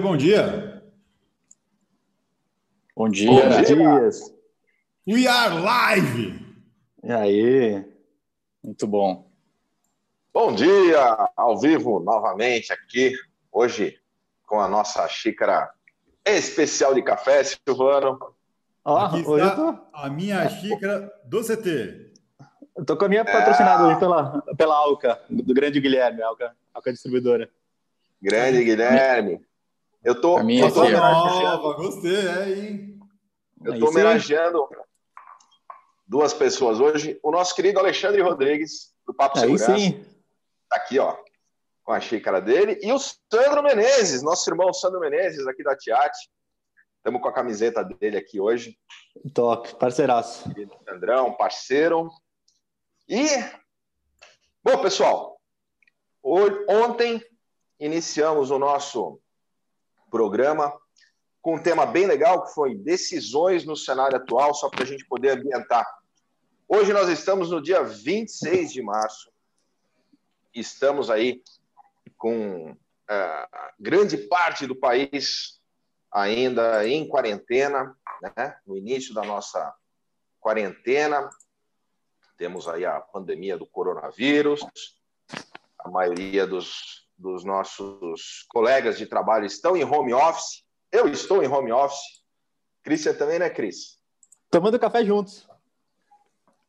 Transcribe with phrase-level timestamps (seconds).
[0.00, 0.82] bom dia.
[2.94, 3.30] Bom dia.
[3.30, 4.10] Bom dia.
[5.06, 6.38] We are live.
[7.02, 7.84] E aí?
[8.62, 9.28] Muito bom.
[10.32, 13.12] Bom dia, ao vivo novamente aqui,
[13.50, 13.98] hoje
[14.46, 15.70] com a nossa xícara
[16.24, 18.18] especial de café, Silvano.
[18.84, 19.78] Ó, aqui tô...
[19.92, 22.12] a minha xícara do CT.
[22.76, 23.96] Eu tô com a minha patrocinada é...
[23.98, 27.50] pela, pela Alca, do grande Guilherme, Alca, Alca Distribuidora.
[28.22, 29.47] Grande Guilherme.
[30.08, 32.98] Eu tô, minha eu tô nova, gostei, é, hein?
[33.62, 34.66] Eu tô homenageando
[36.06, 37.20] duas pessoas hoje.
[37.22, 39.76] O nosso querido Alexandre Rodrigues, do Papo Aí Segurança.
[39.76, 40.02] Sim.
[40.66, 41.14] Tá aqui, ó,
[41.84, 42.80] com a xícara dele.
[42.82, 46.30] E o Sandro Menezes, nosso irmão Sandro Menezes, aqui da Tiate.
[46.96, 48.78] Estamos com a camiseta dele aqui hoje.
[49.34, 50.50] Top, parceiraço.
[50.88, 52.08] Sandrão, parceiro.
[53.06, 53.26] E,
[54.64, 55.38] bom, pessoal,
[56.22, 57.22] hoje, ontem
[57.78, 59.20] iniciamos o nosso
[60.10, 60.72] programa
[61.40, 65.06] com um tema bem legal, que foi decisões no cenário atual, só para a gente
[65.06, 65.86] poder ambientar.
[66.68, 69.32] Hoje nós estamos no dia 26 de março,
[70.54, 71.42] estamos aí
[72.16, 75.58] com uh, grande parte do país
[76.12, 77.96] ainda em quarentena,
[78.36, 78.58] né?
[78.66, 79.74] no início da nossa
[80.40, 81.30] quarentena,
[82.36, 84.60] temos aí a pandemia do coronavírus,
[85.78, 90.64] a maioria dos dos nossos colegas de trabalho estão em home office.
[90.90, 92.22] Eu estou em home office.
[92.82, 93.98] Cristian também, né, Cris?
[94.50, 95.46] Tomando café juntos.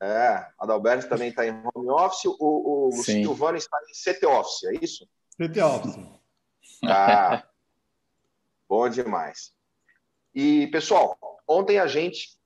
[0.02, 2.26] É, Adalberto também está em home office.
[2.26, 5.08] O, o Silvano está em CT Office, é isso?
[5.38, 5.96] CT Office.
[6.82, 7.48] Tá.
[8.68, 9.54] Bom demais.
[10.34, 12.40] E, pessoal, ontem a gente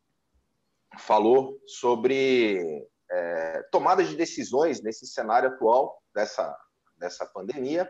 [0.98, 6.58] falou sobre é, tomada de decisões nesse cenário atual dessa
[7.04, 7.90] dessa pandemia.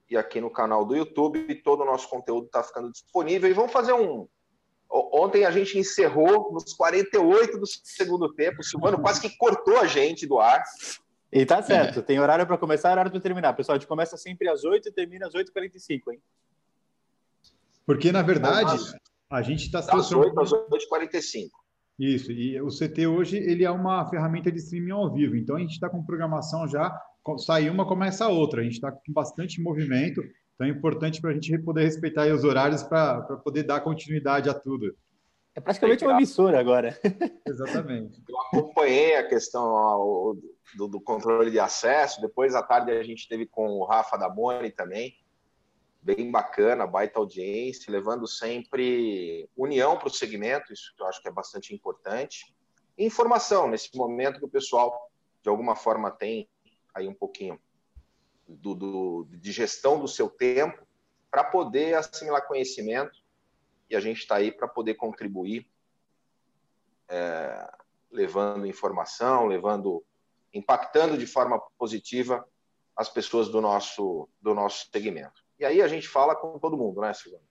[0.10, 3.48] E aqui no canal do YouTube, todo o nosso conteúdo está ficando disponível.
[3.50, 4.28] E vamos fazer um.
[4.90, 8.60] Ontem a gente encerrou nos 48 do segundo tempo.
[8.60, 10.62] O Silvano quase que cortou a gente do ar.
[11.32, 12.02] E tá certo, é.
[12.02, 13.54] tem horário para começar e horário para terminar.
[13.54, 16.22] Pessoal, a gente começa sempre às 8 e termina às 8h45, hein?
[17.86, 18.78] Porque, na verdade,
[19.32, 19.80] a gente está...
[19.82, 21.50] Das 8 às 8h45.
[22.00, 25.60] Isso, e o CT hoje ele é uma ferramenta de streaming ao vivo, então a
[25.60, 26.92] gente está com programação já,
[27.38, 30.22] sai uma, começa a outra, a gente está com bastante movimento,
[30.56, 34.54] então é importante para a gente poder respeitar os horários para poder dar continuidade a
[34.54, 34.96] tudo.
[35.54, 36.98] É praticamente uma emissora agora.
[37.46, 38.24] Exatamente.
[38.28, 40.36] Eu acompanhei a questão
[40.76, 44.30] do, do, controle de acesso, depois à tarde a gente teve com o Rafa da
[44.30, 45.14] Boni também,
[46.02, 51.28] bem bacana, baita audiência, levando sempre união para o segmento, isso que eu acho que
[51.28, 52.56] é bastante importante.
[52.98, 55.12] E informação, nesse momento que o pessoal,
[55.42, 56.50] de alguma forma, tem
[56.94, 57.60] aí um pouquinho
[58.48, 60.86] do, do de gestão do seu tempo
[61.30, 63.22] para poder assimilar conhecimento
[63.90, 65.70] e a gente está aí para poder contribuir,
[67.08, 67.72] é,
[68.10, 70.04] levando informação, levando,
[70.54, 72.46] impactando de forma positiva
[72.96, 75.44] as pessoas do nosso, do nosso segmento.
[75.62, 77.44] E aí a gente fala com todo mundo, né, Silvano?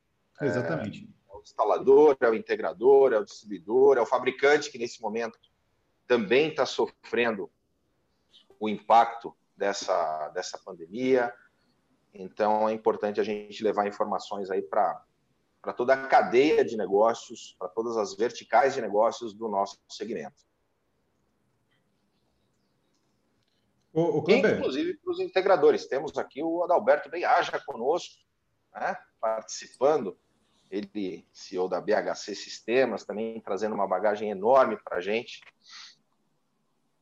[0.42, 1.08] Exatamente.
[1.28, 5.00] É, é o instalador, é o integrador, é o distribuidor, é o fabricante que nesse
[5.00, 5.38] momento
[6.08, 7.48] também está sofrendo
[8.58, 11.32] o impacto dessa, dessa pandemia.
[12.12, 15.04] Então é importante a gente levar informações aí para
[15.76, 20.49] toda a cadeia de negócios, para todas as verticais de negócios do nosso segmento.
[24.00, 25.86] O, o Inclusive para os integradores.
[25.86, 28.14] Temos aqui o Adalberto Benhaja conosco,
[28.74, 30.16] né, participando.
[30.70, 35.40] Ele, CEO da BHC Sistemas, também trazendo uma bagagem enorme para a gente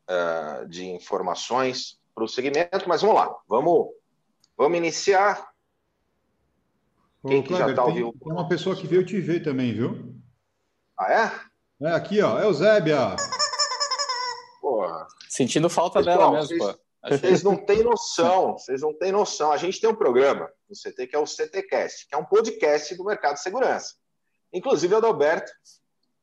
[0.09, 2.89] uh, de informações para o segmento.
[2.89, 3.89] Mas vamos lá, vamos,
[4.57, 5.53] vamos iniciar.
[7.27, 8.15] Quem Ô, que Kleber, já está ao vivo?
[8.19, 10.15] Tem uma pessoa que veio te ver também, viu?
[10.99, 11.87] Ah, é?
[11.87, 13.17] É, aqui, ó, é o Zébia.
[14.61, 15.07] Porra.
[15.29, 16.88] Sentindo falta Pessoal, dela mesmo, vocês, pô.
[17.07, 19.53] Vocês não têm noção, vocês não têm noção.
[19.53, 22.95] A gente tem um programa no CT que é o CTcast, que é um podcast
[22.97, 23.95] do mercado de segurança.
[24.53, 25.51] Inclusive, o Adalberto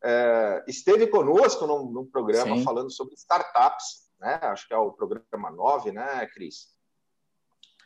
[0.03, 2.63] é, esteve conosco num, num programa Sim.
[2.63, 4.39] falando sobre startups, né?
[4.41, 6.75] Acho que é o programa 9, né, Cris?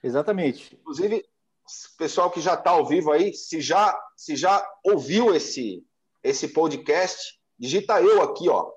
[0.03, 0.75] Exatamente.
[0.75, 1.23] Inclusive,
[1.97, 5.85] pessoal que já está ao vivo aí, se já, se já ouviu esse,
[6.23, 8.71] esse podcast, digita eu aqui, ó.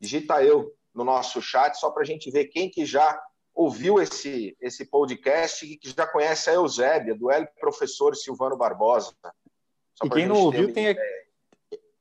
[0.00, 3.20] Digita eu no nosso chat, só para a gente ver quem que já
[3.54, 9.14] ouviu esse, esse podcast e que já conhece a Eusébia, do L Professor Silvano Barbosa.
[9.94, 10.96] Só e quem não ouviu, tem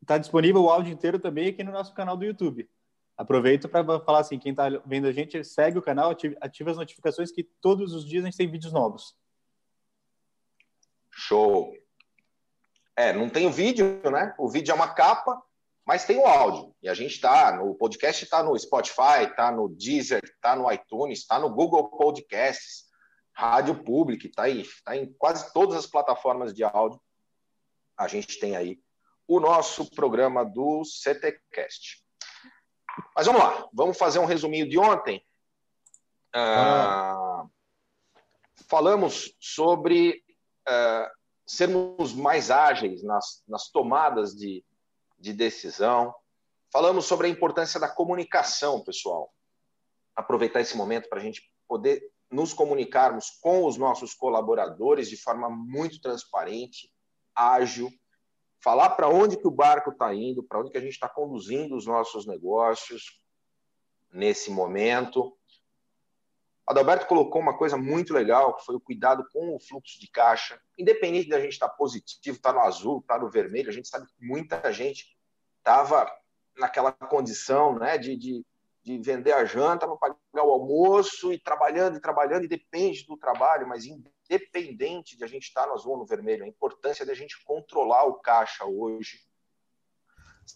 [0.02, 2.70] está disponível o áudio inteiro também aqui no nosso canal do YouTube.
[3.16, 6.78] Aproveito para falar assim, quem está vendo a gente, segue o canal, ative, ative as
[6.78, 9.16] notificações que todos os dias a gente tem vídeos novos.
[11.12, 11.74] Show.
[12.96, 14.36] É, não tem o vídeo, né?
[14.38, 15.42] O vídeo é uma capa,
[15.86, 16.74] mas tem o áudio.
[16.82, 21.20] E a gente está no podcast, está no Spotify, está no Deezer, está no iTunes,
[21.20, 22.86] está no Google Podcasts,
[23.34, 27.02] Rádio Public, está aí, está em quase todas as plataformas de áudio.
[27.98, 28.80] A gente tem aí
[29.28, 32.04] o nosso programa do CTcast.
[33.16, 35.24] Mas vamos lá, vamos fazer um resuminho de ontem.
[36.34, 37.46] Ah,
[38.68, 40.24] falamos sobre
[40.68, 41.10] uh,
[41.46, 44.64] sermos mais ágeis nas, nas tomadas de,
[45.24, 46.14] de decisão.
[46.72, 49.34] Falamos sobre a importância da comunicação, pessoal.
[50.14, 55.50] Aproveitar esse momento para a gente poder nos comunicarmos com os nossos colaboradores de forma
[55.50, 56.92] muito transparente,
[57.34, 57.90] ágil,
[58.62, 61.76] falar para onde que o barco está indo, para onde que a gente está conduzindo
[61.76, 63.22] os nossos negócios
[64.12, 65.38] nesse momento.
[66.68, 70.60] Adalberto colocou uma coisa muito legal, que foi o cuidado com o fluxo de caixa.
[70.78, 73.74] Independente da gente estar tá positivo, estar tá no azul, estar tá no vermelho, a
[73.74, 75.13] gente sabe que muita gente
[75.64, 76.12] estava
[76.58, 78.46] naquela condição né, de, de,
[78.84, 83.18] de vender a janta para pagar o almoço e trabalhando e trabalhando, e depende do
[83.18, 87.14] trabalho, mas independente de a gente estar no azul ou no vermelho, a importância da
[87.14, 89.20] gente controlar o caixa hoje.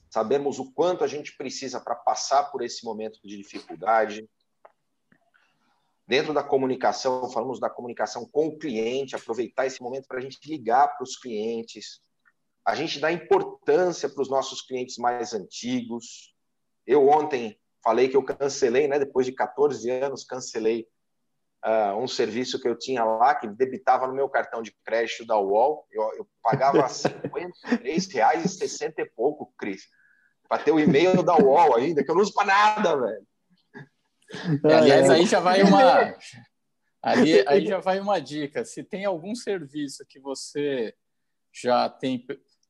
[0.10, 4.28] Sabemos o quanto a gente precisa para passar por esse momento de dificuldade
[6.08, 10.40] Dentro da comunicação, falamos da comunicação com o cliente, aproveitar esse momento para a gente
[10.48, 12.02] ligar para os clientes,
[12.68, 16.36] a gente dá importância para os nossos clientes mais antigos.
[16.86, 20.86] Eu ontem falei que eu cancelei, né, depois de 14 anos, cancelei
[21.66, 25.40] uh, um serviço que eu tinha lá, que debitava no meu cartão de crédito da
[25.40, 25.88] UOL.
[25.90, 29.84] Eu, eu pagava R$ 53,60 e pouco, Cris,
[30.50, 33.26] para ter o e-mail da UOL ainda, que eu não uso para nada, velho.
[34.66, 36.18] Aliás, aí já vai uma.
[37.02, 38.66] Ali, aí já vai uma dica.
[38.66, 40.94] Se tem algum serviço que você
[41.54, 42.26] já tem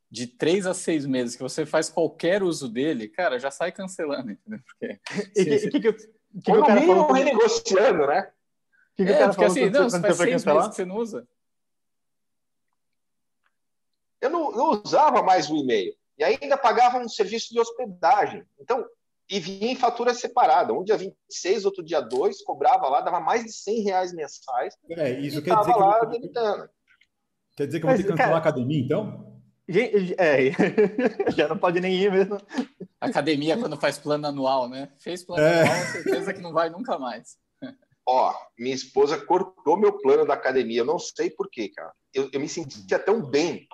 [0.10, 4.32] de três a seis meses que você faz qualquer uso dele, cara, já sai cancelando,
[4.32, 4.60] entendeu?
[4.66, 5.00] Porque.
[5.36, 6.08] Se, que, que, que,
[6.44, 8.32] que o cara falou renegociando, né?
[8.96, 10.56] Que que é, o cara porque assim, não, você faz seis cancelar?
[10.56, 11.28] meses que você não usa.
[14.20, 15.94] Eu não, não usava mais o e-mail.
[16.18, 18.44] E ainda pagava um serviço de hospedagem.
[18.60, 18.84] Então,
[19.30, 20.74] e vinha em fatura separada.
[20.74, 24.76] Um dia 26, outro dia 2, cobrava lá, dava mais de 100 reais mensais.
[24.90, 26.32] É, isso quer dizer, lá que vou...
[27.56, 29.37] quer dizer que eu vou ter que cancelar a academia, então?
[30.18, 30.52] É,
[31.36, 32.40] já não pode nem ir mesmo.
[33.02, 34.90] Academia quando faz plano anual, né?
[34.98, 35.64] Fez plano é.
[35.64, 37.38] anual, certeza que não vai nunca mais.
[38.06, 40.80] Ó, minha esposa cortou meu plano da academia.
[40.80, 41.92] Eu não sei por quê, cara.
[42.14, 43.68] Eu, eu me sentia tão bem,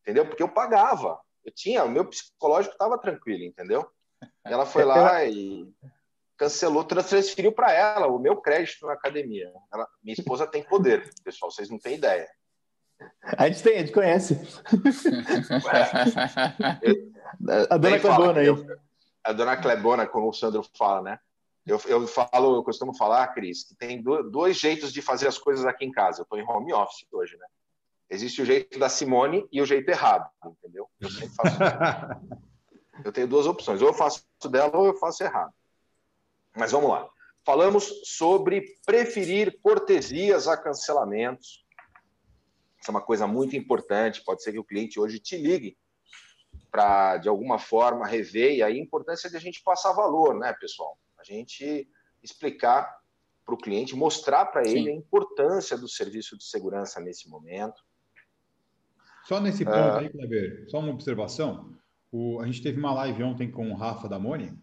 [0.00, 0.26] entendeu?
[0.26, 1.20] Porque eu pagava.
[1.44, 3.86] Eu tinha, o meu psicológico estava tranquilo, entendeu?
[4.44, 5.70] Ela foi lá e
[6.38, 9.52] cancelou, transferiu para ela o meu crédito na academia.
[9.72, 12.28] Ela, minha esposa tem poder, pessoal, vocês não têm ideia.
[13.22, 14.34] A gente tem, a gente conhece.
[17.70, 18.48] a dona Clebona aí.
[19.24, 21.18] a dona Clebona, como o Sandro fala, né?
[21.66, 25.66] Eu, eu falo, eu costumo falar, Cris, que tem dois jeitos de fazer as coisas
[25.66, 26.20] aqui em casa.
[26.20, 27.46] Eu estou em home office hoje, né?
[28.10, 30.88] Existe o jeito da Simone e o jeito errado, entendeu?
[30.98, 31.58] Eu sempre faço.
[33.04, 35.52] Eu tenho duas opções, ou eu faço dela ou eu faço errado.
[36.56, 37.08] Mas vamos lá.
[37.44, 41.64] Falamos sobre preferir cortesias a cancelamentos.
[42.80, 44.22] Isso é uma coisa muito importante.
[44.24, 45.76] Pode ser que o cliente hoje te ligue
[46.70, 48.56] para, de alguma forma, rever.
[48.56, 50.98] E aí a importância de a gente passar valor, né, pessoal?
[51.18, 51.88] A gente
[52.22, 52.98] explicar
[53.44, 57.82] para o cliente, mostrar para ele a importância do serviço de segurança nesse momento.
[59.24, 61.74] Só nesse ponto uh, aí, Kleber, só uma observação.
[62.12, 64.58] O, a gente teve uma live ontem com o Rafa da Moni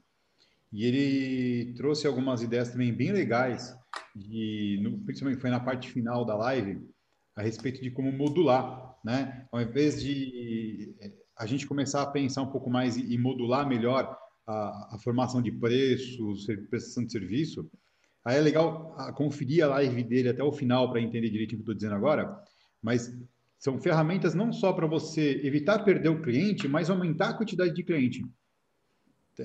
[0.72, 3.76] e ele trouxe algumas ideias também bem legais,
[4.16, 6.88] de, no, principalmente foi na parte final da live,
[7.36, 9.46] a respeito de como modular, né?
[9.52, 14.18] Ao invés de eh, a gente começar a pensar um pouco mais e, modular melhor
[14.48, 17.70] a, a, formação de preços, prestação de serviço,
[18.24, 21.72] aí é legal conferir a live dele até o final para entender direitinho o que
[21.72, 22.42] estou dizendo agora,
[22.82, 23.14] mas
[23.58, 27.84] São ferramentas não só para você evitar perder o cliente, mas aumentar a quantidade de
[27.84, 28.24] cliente.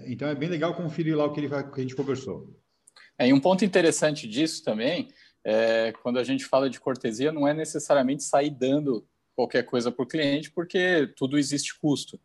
[0.06, 2.54] Então é bem legal conferir lá o que, ele que a gente conversou.
[3.18, 5.08] É, e um ponto interessante disso também
[5.44, 10.02] é quando a gente fala de cortesia, não é necessariamente sair dando qualquer coisa para
[10.02, 12.20] o cliente, porque tudo existe custo.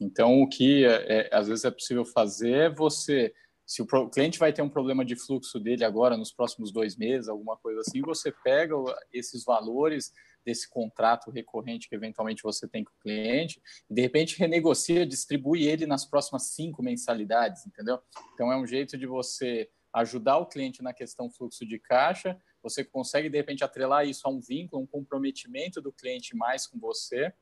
[0.00, 3.34] Então, o que é, é, às vezes é possível fazer é você,
[3.66, 7.28] se o cliente vai ter um problema de fluxo dele agora, nos próximos dois meses,
[7.28, 8.74] alguma coisa assim, você pega
[9.12, 10.12] esses valores
[10.44, 13.60] desse contrato recorrente que eventualmente você tem com o cliente
[13.90, 17.98] e de repente renegocia, distribui ele nas próximas cinco mensalidades, entendeu?
[18.32, 22.84] Então é um jeito de você ajudar o cliente na questão fluxo de caixa, você
[22.84, 27.32] consegue de repente atrelar isso a um vínculo, um comprometimento do cliente mais com você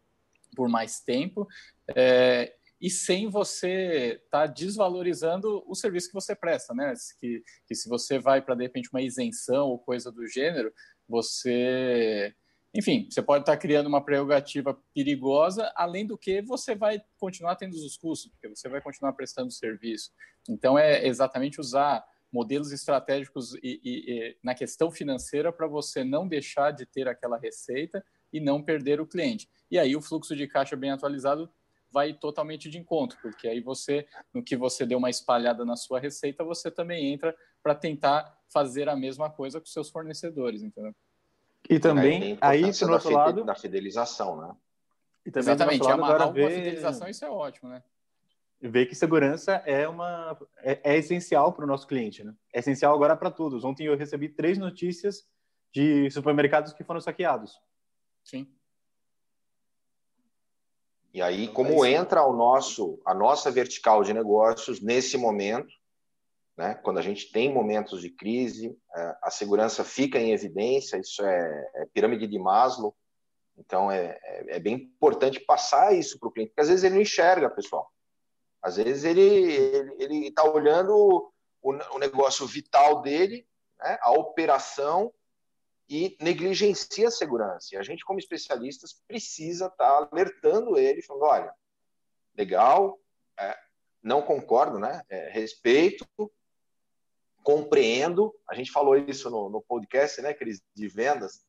[0.55, 1.47] por mais tempo,
[1.95, 6.93] é, e sem você estar tá desvalorizando o serviço que você presta, né?
[7.21, 10.73] Que, que se você vai para de repente uma isenção ou coisa do gênero,
[11.09, 12.35] você
[12.75, 17.73] enfim, você pode estar criando uma prerrogativa perigosa, além do que você vai continuar tendo
[17.73, 20.13] os custos, porque você vai continuar prestando serviço.
[20.47, 22.05] Então, é exatamente usar
[22.37, 27.39] modelos estratégicos e, e, e na questão financeira para você não deixar de ter aquela
[27.39, 29.49] receita e não perder o cliente.
[29.71, 31.49] E aí o fluxo de caixa bem atualizado
[31.91, 35.99] vai totalmente de encontro, porque aí você, no que você deu uma espalhada na sua
[35.99, 40.95] receita, você também entra para tentar fazer a mesma coisa com seus fornecedores, entendeu?
[41.71, 43.45] E também, aí, do outro lado...
[43.45, 44.55] Da fidelização, né?
[45.25, 46.51] E também, Exatamente, amarrar agora ver...
[46.53, 47.83] fidelização, isso é ótimo, né?
[48.61, 52.35] Ver que segurança é, uma, é, é essencial para o nosso cliente, né?
[52.53, 53.65] É essencial agora para todos.
[53.65, 55.27] Ontem eu recebi três notícias
[55.73, 57.53] de supermercados que foram saqueados.
[58.25, 58.47] Sim.
[61.13, 65.73] E aí, como entra o nosso, a nossa vertical de negócios nesse momento,
[66.57, 66.75] né?
[66.75, 71.71] Quando a gente tem momentos de crise, é, a segurança fica em evidência, isso é,
[71.75, 72.97] é pirâmide de Maslow,
[73.59, 76.95] então é, é, é bem importante passar isso para o cliente, porque às vezes ele
[76.95, 77.91] não enxerga, pessoal.
[78.63, 80.95] Às vezes ele está olhando
[81.63, 83.47] o, o, negócio vital dele,
[83.79, 83.99] né?
[84.01, 85.13] a operação,
[85.89, 87.69] e negligencia a segurança.
[87.75, 91.55] E a gente, como especialistas, precisa estar tá alertando ele, falando: olha,
[92.37, 92.99] legal,
[93.39, 93.57] é,
[94.03, 95.03] não concordo, né?
[95.09, 96.07] É, respeito,
[97.43, 98.35] compreendo.
[98.49, 101.45] A gente falou isso no, no podcast, né, Cris, de vendas,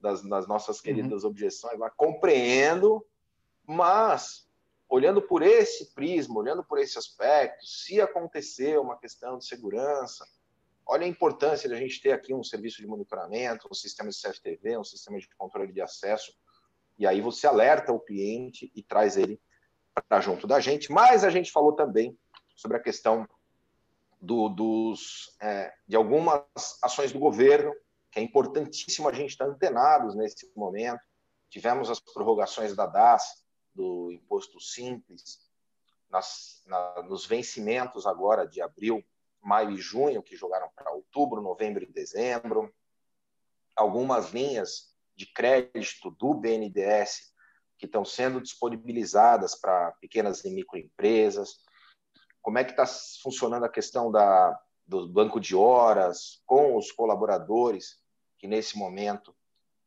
[0.00, 1.30] das, das nossas queridas uhum.
[1.30, 1.90] objeções lá.
[1.90, 3.04] Compreendo,
[3.66, 4.43] mas
[4.94, 10.24] olhando por esse prisma, olhando por esse aspecto, se acontecer uma questão de segurança,
[10.86, 14.16] olha a importância de a gente ter aqui um serviço de monitoramento, um sistema de
[14.16, 16.32] CFTV, um sistema de controle de acesso,
[16.96, 19.40] e aí você alerta o cliente e traz ele
[20.08, 20.92] para junto da gente.
[20.92, 22.16] Mas a gente falou também
[22.54, 23.28] sobre a questão
[24.20, 26.44] do, dos, é, de algumas
[26.80, 27.74] ações do governo,
[28.12, 31.00] que é importantíssimo a gente estar antenados nesse momento.
[31.50, 33.43] Tivemos as prorrogações da DAS,
[33.74, 35.40] do Imposto Simples,
[36.10, 39.04] nas, na, nos vencimentos agora de abril,
[39.42, 42.72] maio e junho, que jogaram para outubro, novembro e dezembro.
[43.76, 47.32] Algumas linhas de crédito do BNDES
[47.76, 51.64] que estão sendo disponibilizadas para pequenas e microempresas
[52.44, 52.84] como é que está
[53.22, 57.98] funcionando a questão da, do banco de horas com os colaboradores
[58.36, 59.34] que nesse momento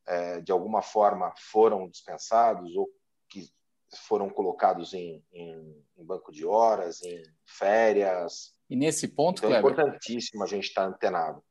[0.08, 2.90] é, de alguma forma foram dispensados ou
[3.30, 3.48] que
[3.96, 8.54] foram colocados em, em, em banco de horas, em férias.
[8.70, 11.44] E nesse ponto, então, é importantíssimo a gente estar tá antenado.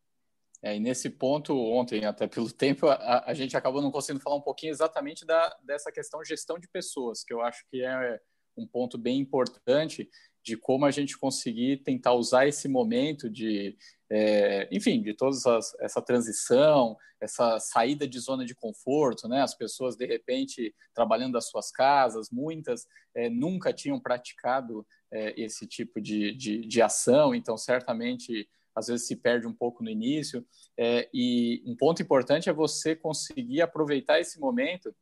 [0.62, 4.36] É, e nesse ponto, ontem, até pelo tempo, a, a, gente acabou não conseguindo falar
[4.36, 8.20] um pouquinho exatamente da, dessa questão gestão de pessoas, que eu acho que é
[8.56, 10.08] um ponto bem importante
[10.42, 13.76] de como a gente conseguir tentar usar esse momento de,
[14.10, 15.36] é, enfim, de toda
[15.80, 19.42] essa transição, essa saída de zona de conforto, né?
[19.42, 25.66] As pessoas de repente trabalhando das suas casas, muitas é, nunca tinham praticado é, esse
[25.66, 30.46] tipo de, de, de, ação, então certamente às vezes se perde um pouco no início.
[30.76, 34.94] É, e um ponto importante é você conseguir aproveitar esse momento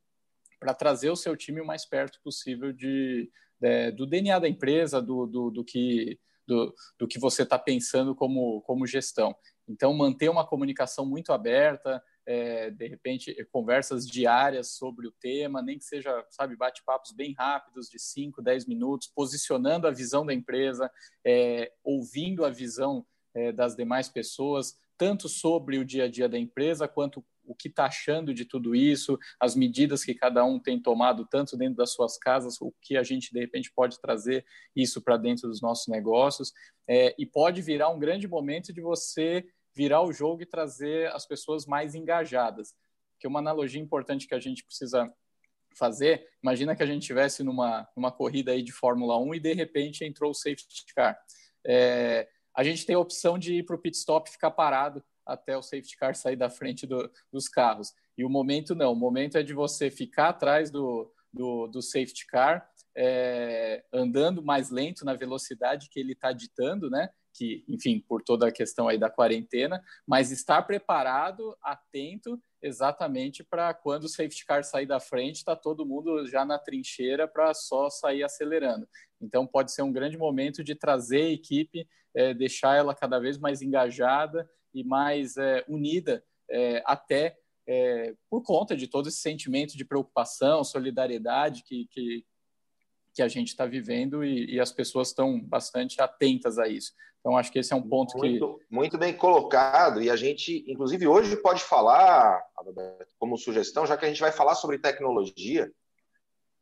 [0.61, 3.29] para trazer o seu time o mais perto possível de,
[3.61, 8.15] é, do DNA da empresa, do, do, do que, do, do, que você está pensando
[8.15, 9.35] como, como gestão.
[9.69, 15.79] Então, manter uma comunicação muito aberta, é, de repente, conversas diárias sobre o tema, nem
[15.79, 20.91] que seja, sabe, bate-papos bem rápidos, de 5, 10 minutos, posicionando a visão da empresa,
[21.25, 26.39] é, ouvindo a visão é, das demais pessoas, tanto sobre o dia a dia da
[26.39, 30.81] empresa, quanto o que está achando de tudo isso, as medidas que cada um tem
[30.81, 35.03] tomado, tanto dentro das suas casas, o que a gente, de repente, pode trazer isso
[35.03, 36.53] para dentro dos nossos negócios.
[36.89, 41.27] É, e pode virar um grande momento de você virar o jogo e trazer as
[41.27, 42.75] pessoas mais engajadas.
[43.19, 45.13] Que uma analogia importante que a gente precisa
[45.77, 49.53] fazer, imagina que a gente estivesse numa, numa corrida aí de Fórmula 1 e de
[49.55, 51.19] repente entrou o safety car.
[51.67, 55.05] É, a gente tem a opção de ir para o pit stop e ficar parado
[55.27, 57.93] até o safety car sair da frente do, dos carros.
[58.17, 62.27] E o momento não, o momento é de você ficar atrás do, do, do safety
[62.27, 67.11] car, é, andando mais lento na velocidade que ele está ditando, né?
[67.37, 73.75] Que, enfim, por toda a questão aí da quarentena, mas estar preparado, atento, exatamente para
[73.75, 77.91] quando o safety car sair da frente, está todo mundo já na trincheira para só
[77.91, 78.89] sair acelerando.
[79.21, 83.37] Então, pode ser um grande momento de trazer a equipe, é, deixar ela cada vez
[83.37, 89.77] mais engajada e mais é, unida, é, até é, por conta de todo esse sentimento
[89.77, 92.25] de preocupação, solidariedade que, que,
[93.15, 96.93] que a gente está vivendo e, e, as pessoas estão bastante atentas a isso.
[97.21, 98.75] Então, acho que esse é um ponto muito, que.
[98.75, 102.43] Muito bem colocado, e a gente, inclusive, hoje pode falar,
[103.19, 105.73] como sugestão, já que a gente vai falar sobre tecnologia,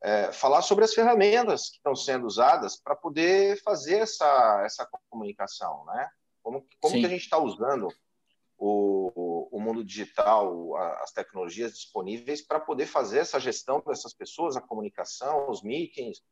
[0.05, 5.85] é, falar sobre as ferramentas que estão sendo usadas para poder fazer essa, essa comunicação,
[5.87, 6.09] né?
[6.43, 7.89] Como, como que a gente está usando
[8.65, 14.61] o, o mundo digital, as tecnologias disponíveis para poder fazer essa gestão dessas pessoas, a
[14.61, 16.23] comunicação, os meetings,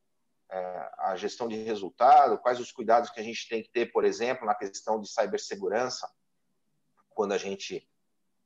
[0.49, 4.05] é, a gestão de resultado, quais os cuidados que a gente tem que ter, por
[4.05, 6.09] exemplo, na questão de cibersegurança,
[7.11, 7.89] quando a gente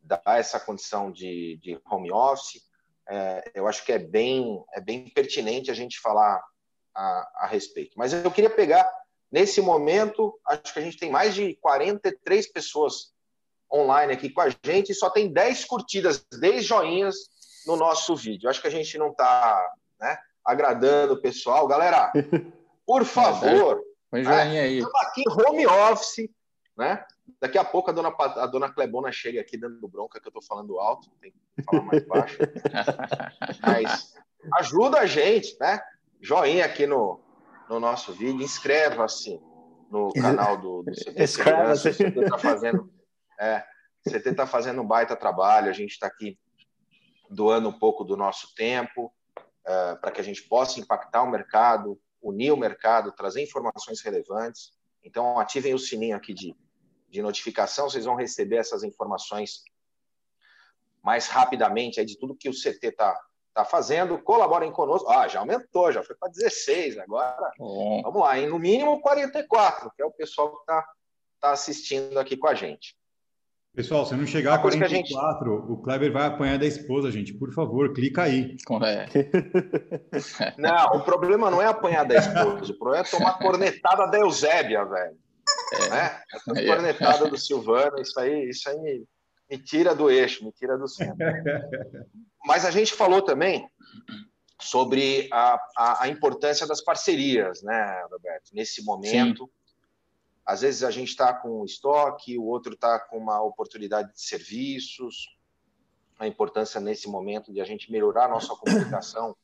[0.00, 2.62] dá essa condição de, de home office.
[3.06, 6.42] É, eu acho que é bem, é bem pertinente a gente falar
[6.94, 7.98] a, a respeito.
[7.98, 8.90] Mas eu queria pegar,
[9.30, 13.13] nesse momento, acho que a gente tem mais de 43 pessoas
[13.74, 17.16] online aqui com a gente e só tem 10 curtidas, 10 joinhas
[17.66, 18.48] no nosso vídeo.
[18.48, 21.66] Acho que a gente não está né, agradando o pessoal.
[21.66, 22.12] Galera,
[22.86, 23.82] por favor.
[24.10, 24.78] Põe joinha aí.
[24.78, 26.30] Estamos aqui home office,
[26.76, 27.04] né?
[27.40, 30.42] Daqui a pouco a dona, a dona Clebona chega aqui dando bronca que eu estou
[30.42, 32.38] falando alto, tem que falar mais baixo.
[33.60, 34.14] Mas
[34.54, 35.80] ajuda a gente, né?
[36.20, 37.20] Joinha aqui no,
[37.68, 39.40] no nosso vídeo, inscreva-se
[39.90, 41.92] no canal do, do CT Segurança.
[41.92, 42.90] Você está fazendo
[43.38, 43.64] é,
[44.06, 46.38] o CT está fazendo um baita trabalho, a gente está aqui
[47.30, 49.12] doando um pouco do nosso tempo
[49.66, 54.72] uh, para que a gente possa impactar o mercado, unir o mercado, trazer informações relevantes.
[55.02, 56.54] Então, ativem o sininho aqui de,
[57.08, 59.62] de notificação, vocês vão receber essas informações
[61.02, 63.20] mais rapidamente aí de tudo que o CT está
[63.52, 64.18] tá fazendo.
[64.18, 65.10] Colaborem conosco.
[65.10, 67.52] Ah, já aumentou, já foi para 16 agora.
[67.58, 70.88] Vamos lá, em no mínimo 44, que é o pessoal que está
[71.40, 72.96] tá assistindo aqui com a gente.
[73.74, 75.72] Pessoal, se não chegar a 44, gente...
[75.72, 77.34] o Kleber vai apanhar da esposa, gente.
[77.34, 78.56] Por favor, clica aí.
[78.84, 80.54] É.
[80.56, 84.84] Não, o problema não é apanhar da esposa, o problema é tomar cornetada da Eusébia,
[84.84, 85.16] velho.
[85.72, 85.90] É.
[85.90, 86.22] Né?
[86.56, 89.04] É cornetada do Silvano, isso aí, isso aí me,
[89.50, 91.16] me tira do eixo, me tira do centro.
[92.46, 93.68] Mas a gente falou também
[94.60, 98.50] sobre a, a, a importância das parcerias, né, Roberto?
[98.52, 99.44] Nesse momento.
[99.46, 99.63] Sim
[100.44, 105.38] às vezes a gente está com estoque, o outro está com uma oportunidade de serviços.
[106.18, 109.34] A importância nesse momento de a gente melhorar a nossa comunicação,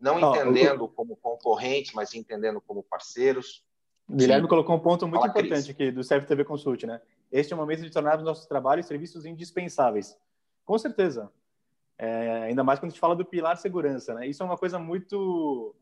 [0.00, 3.64] não entendendo como concorrentes, mas entendendo como parceiros.
[4.10, 4.48] Guilherme Sim.
[4.48, 5.70] colocou um ponto muito Fala, importante Cris.
[5.70, 7.00] aqui do Serve TV Consult, né?
[7.30, 10.18] Este é o momento de tornarmos nossos trabalhos e serviços indispensáveis.
[10.64, 11.32] Com certeza.
[11.96, 14.26] É, ainda mais quando a gente fala do pilar segurança, né?
[14.26, 15.74] Isso é uma coisa muito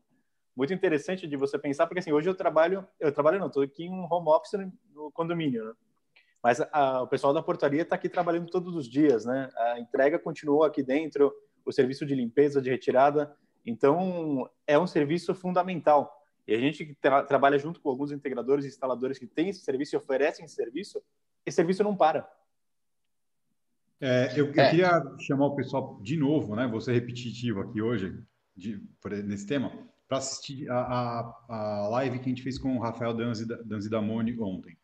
[0.61, 3.85] muito interessante de você pensar, porque assim, hoje eu trabalho, eu trabalho não, estou aqui
[3.85, 4.59] em um home office
[4.93, 5.73] no condomínio, né?
[6.43, 9.49] Mas a, o pessoal da portaria está aqui trabalhando todos os dias, né?
[9.57, 11.33] A entrega continuou aqui dentro,
[11.65, 13.35] o serviço de limpeza, de retirada.
[13.65, 16.15] Então, é um serviço fundamental.
[16.47, 19.95] E a gente tra trabalha junto com alguns integradores e instaladores que têm esse serviço
[19.95, 21.01] e oferecem esse serviço,
[21.43, 22.31] esse serviço não para.
[23.99, 24.69] É, eu, eu é.
[24.69, 26.67] queria chamar o pessoal de novo, né?
[26.67, 28.15] Vou ser repetitivo aqui hoje,
[28.55, 28.79] de,
[29.23, 33.13] nesse tema para assistir a, a, a, live que a gente fez com o Rafael
[33.13, 34.77] Danzi, Danzi Damoni ontem.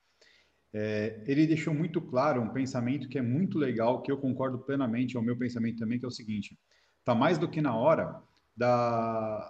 [0.74, 5.18] É, ele deixou muito claro um pensamento que é muito legal, que eu concordo plenamente,
[5.18, 6.58] é o meu pensamento também, que é o seguinte:
[7.04, 8.24] tá mais do que na hora
[8.56, 9.50] da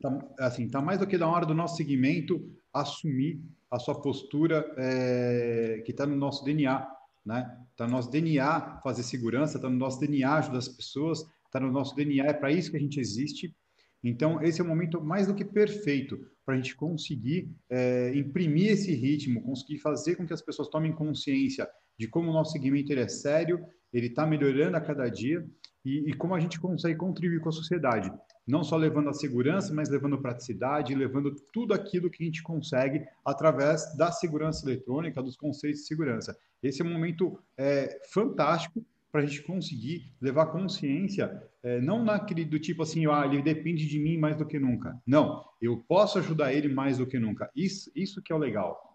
[0.00, 3.38] tá, assim, tá mais do que na hora do nosso segmento assumir
[3.70, 6.88] a sua postura é, que está no nosso DNA,
[7.26, 7.54] né?
[7.70, 11.70] Está no nosso DNA fazer segurança, está no nosso DNA ajudar as pessoas, está no
[11.70, 13.54] nosso DNA, é para isso que a gente existe
[14.02, 18.72] então, esse é o momento mais do que perfeito para a gente conseguir é, imprimir
[18.72, 22.90] esse ritmo, conseguir fazer com que as pessoas tomem consciência de como o nosso segmento
[22.90, 25.46] ele é sério, ele está melhorando a cada dia
[25.84, 28.12] e, e, como a gente consegue contribuir com a sociedade,
[28.46, 33.04] não só levando a segurança, mas levando praticidade, levando tudo aquilo que a gente consegue
[33.24, 36.36] através da segurança eletrônica, dos conceitos de segurança.
[36.62, 42.46] Esse é um momento é, fantástico para a gente conseguir levar consciência, é, não naquele
[42.46, 44.98] do tipo assim, ah, ele depende de mim mais do que nunca.
[45.06, 47.50] Não, eu posso ajudar ele mais do que nunca.
[47.54, 48.90] Isso, isso que é o legal.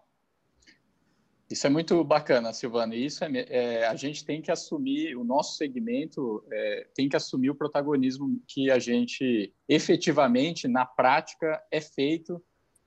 [1.48, 2.92] Isso é muito bacana, Silvano.
[2.92, 7.48] Isso é, é, a gente tem que assumir o nosso segmento é, tem que assumir
[7.50, 12.42] o protagonismo que a gente efetivamente na prática é feito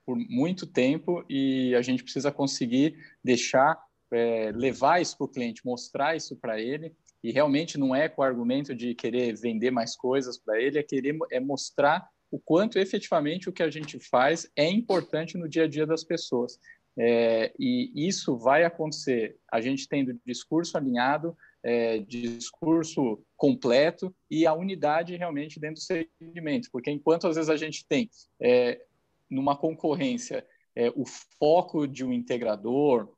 [0.06, 5.66] por muito tempo e a gente precisa conseguir deixar é, levar isso para o cliente,
[5.66, 9.96] mostrar isso para ele e realmente não é com o argumento de querer vender mais
[9.96, 14.50] coisas para ele, é querer é mostrar o quanto efetivamente o que a gente faz
[14.56, 16.58] é importante no dia a dia das pessoas.
[16.98, 24.54] É, e isso vai acontecer a gente tendo discurso alinhado, é, discurso completo e a
[24.54, 28.82] unidade realmente dentro do segmento, porque enquanto às vezes a gente tem é,
[29.30, 31.06] numa concorrência é, o
[31.40, 33.14] foco de um integrador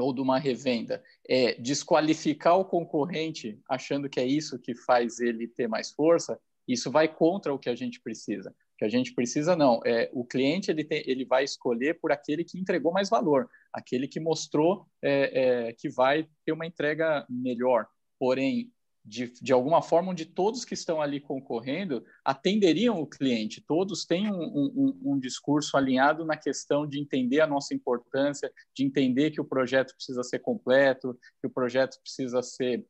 [0.00, 5.46] ou de uma revenda é desqualificar o concorrente achando que é isso que faz ele
[5.46, 8.54] ter mais força, isso vai contra o que a gente precisa.
[8.78, 12.44] Que a gente precisa não é o cliente ele tem, ele vai escolher por aquele
[12.44, 17.86] que entregou mais valor aquele que mostrou é, é, que vai ter uma entrega melhor.
[18.18, 18.70] Porém
[19.04, 24.30] de, de alguma forma onde todos que estão ali concorrendo atenderiam o cliente todos têm
[24.30, 29.40] um, um, um discurso alinhado na questão de entender a nossa importância de entender que
[29.40, 32.86] o projeto precisa ser completo que o projeto precisa ser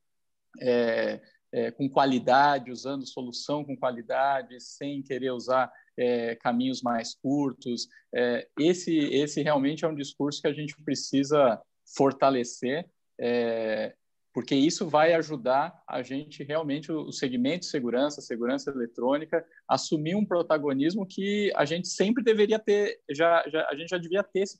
[0.60, 1.20] é,
[1.52, 7.88] é, com qualidade, usando solução com qualidade, sem querer usar é, caminhos mais curtos.
[8.14, 11.60] É, esse, esse realmente é um discurso que a gente precisa
[11.96, 13.94] fortalecer, é,
[14.40, 20.24] porque isso vai ajudar a gente realmente, o segmento de segurança, segurança eletrônica, assumir um
[20.24, 24.58] protagonismo que a gente sempre deveria ter, já, já a gente já devia ter esse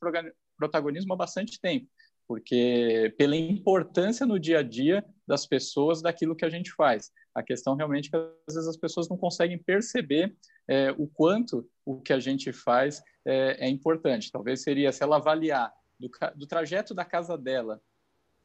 [0.59, 1.89] protagonismo há bastante tempo
[2.29, 7.11] porque pela importância no dia a dia das pessoas daquilo que a gente faz.
[7.35, 8.17] A questão realmente é que
[8.47, 10.37] às vezes as pessoas não conseguem perceber
[10.69, 14.31] é, o quanto o que a gente faz é, é, importante.
[14.31, 17.81] Talvez seria se ela avaliar do, do trajeto da casa dela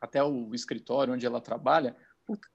[0.06, 1.96] até o escritório onde ela trabalha,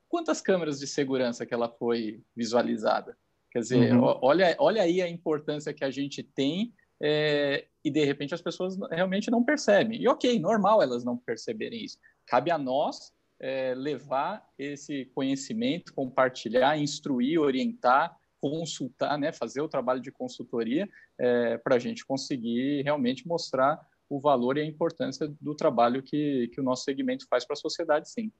[0.08, 3.16] quantas câmeras de segurança que ela foi visualizada.
[3.52, 4.18] Quer dizer, uhum.
[4.22, 8.76] olha, olha aí a importância que a gente tem é, e de repente as pessoas
[8.90, 10.00] realmente não percebem.
[10.00, 11.98] E ok, normal elas não perceberem isso.
[12.26, 20.00] Cabe a nós é, levar esse conhecimento, compartilhar, instruir, orientar, consultar, né, fazer o trabalho
[20.00, 23.78] de consultoria é, para a gente conseguir realmente mostrar
[24.10, 27.56] o valor e a importância do trabalho que, que o nosso segmento faz para a
[27.56, 28.32] sociedade, sim.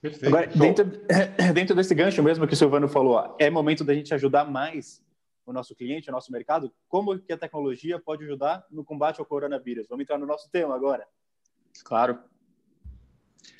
[0.00, 0.28] Perfeito.
[0.28, 0.84] Agora, dentro,
[1.52, 5.02] dentro desse gancho mesmo que o Silvano falou, é momento da gente ajudar mais
[5.44, 9.26] o nosso cliente, o nosso mercado, como que a tecnologia pode ajudar no combate ao
[9.26, 9.88] coronavírus.
[9.88, 11.06] Vamos entrar no nosso tema agora.
[11.84, 12.20] Claro.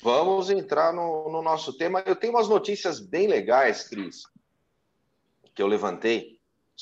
[0.01, 2.01] Vamos entrar no, no nosso tema.
[2.05, 4.23] Eu tenho umas notícias bem legais, Cris,
[5.53, 6.32] que eu levantei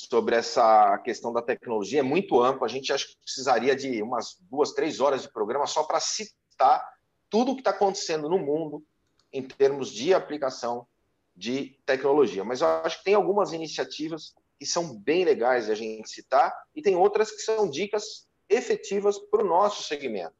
[0.09, 1.99] sobre essa questão da tecnologia.
[1.99, 2.65] É muito amplo.
[2.65, 6.83] A gente acho que precisaria de umas duas, três horas de programa só para citar
[7.29, 8.83] tudo o que está acontecendo no mundo
[9.31, 10.85] em termos de aplicação
[11.35, 12.43] de tecnologia.
[12.43, 16.83] Mas eu acho que tem algumas iniciativas que são bem legais a gente citar, e
[16.83, 20.35] tem outras que são dicas efetivas para o nosso segmento,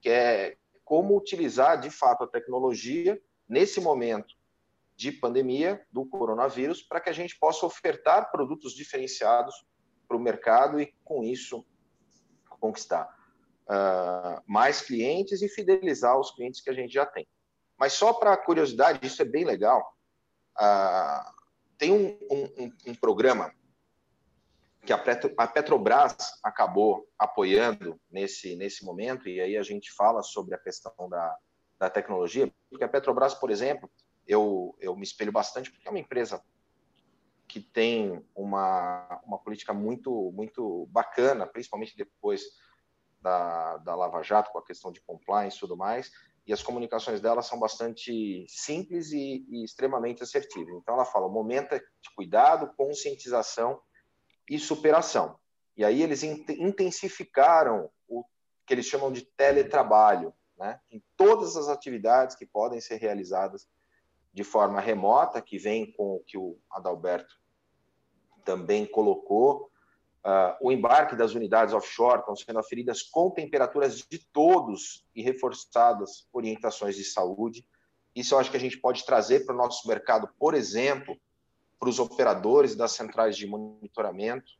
[0.00, 4.37] que é como utilizar de fato a tecnologia nesse momento
[4.98, 9.54] de pandemia do coronavírus para que a gente possa ofertar produtos diferenciados
[10.08, 11.64] para o mercado e, com isso,
[12.58, 13.04] conquistar
[13.68, 17.28] uh, mais clientes e fidelizar os clientes que a gente já tem.
[17.78, 19.96] Mas só para curiosidade, isso é bem legal.
[20.58, 21.32] Uh,
[21.78, 23.54] tem um, um, um, programa
[24.84, 30.22] que a, Petro, a Petrobras acabou apoiando nesse, nesse momento, e aí a gente fala
[30.24, 31.36] sobre a questão da,
[31.78, 33.88] da tecnologia, porque a Petrobras, por exemplo,
[34.28, 36.44] eu, eu me espelho bastante, porque é uma empresa
[37.48, 42.42] que tem uma, uma política muito, muito bacana, principalmente depois
[43.22, 46.12] da, da Lava Jato, com a questão de compliance e tudo mais,
[46.46, 50.74] e as comunicações dela são bastante simples e, e extremamente assertivas.
[50.76, 53.80] Então, ela fala: o momento é de cuidado, conscientização
[54.48, 55.38] e superação.
[55.76, 58.24] E aí eles intensificaram o
[58.66, 60.80] que eles chamam de teletrabalho, né?
[60.90, 63.66] em todas as atividades que podem ser realizadas
[64.32, 67.34] de forma remota, que vem com o que o Adalberto
[68.44, 69.70] também colocou.
[70.24, 76.28] Uh, o embarque das unidades offshore estão sendo aferidas com temperaturas de todos e reforçadas
[76.32, 77.66] orientações de saúde.
[78.14, 81.16] Isso eu acho que a gente pode trazer para o nosso mercado, por exemplo,
[81.78, 84.52] para os operadores das centrais de monitoramento,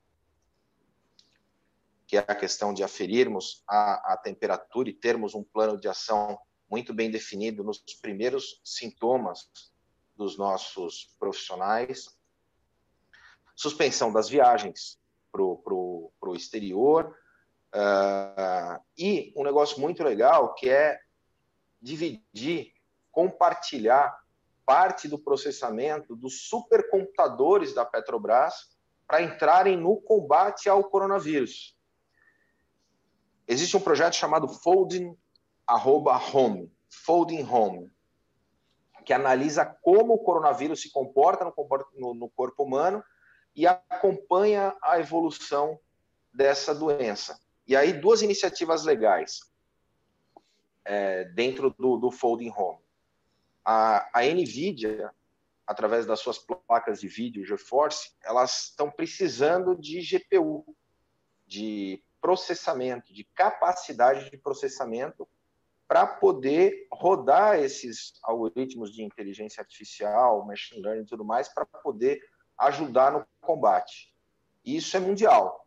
[2.07, 6.39] que é a questão de aferirmos a, a temperatura e termos um plano de ação
[6.71, 9.51] muito bem definido nos primeiros sintomas
[10.17, 12.17] dos nossos profissionais,
[13.55, 14.99] suspensão das viagens
[15.33, 17.17] para o exterior,
[17.75, 21.01] uh, e um negócio muito legal que é
[21.81, 22.73] dividir,
[23.11, 24.19] compartilhar
[24.67, 28.77] parte do processamento dos supercomputadores da Petrobras
[29.07, 31.75] para entrarem no combate ao coronavírus.
[33.47, 35.17] Existe um projeto chamado Folding
[35.77, 37.91] Home, Folding Home,
[39.05, 41.45] que analisa como o coronavírus se comporta
[41.95, 43.03] no, no corpo humano
[43.55, 45.79] e acompanha a evolução
[46.33, 47.41] dessa doença.
[47.67, 49.41] E aí, duas iniciativas legais
[50.85, 52.79] é, dentro do, do Folding Home.
[53.65, 55.13] A, a NVIDIA,
[55.67, 60.65] através das suas placas de vídeo GeForce, elas estão precisando de GPU,
[61.47, 65.29] de processamento, de capacidade de processamento
[65.89, 72.21] para poder rodar esses algoritmos de inteligência artificial, machine learning e tudo mais, para poder
[72.59, 74.15] ajudar no combate.
[74.63, 75.67] Isso é mundial.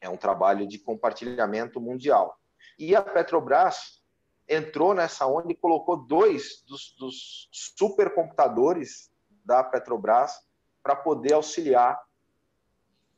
[0.00, 2.40] É um trabalho de compartilhamento mundial.
[2.78, 4.02] E a Petrobras
[4.48, 9.12] entrou nessa onda e colocou dois dos, dos supercomputadores
[9.44, 10.40] da Petrobras
[10.82, 12.02] para poder auxiliar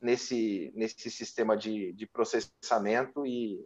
[0.01, 3.65] nesse, nesse sistema de, de processamento e,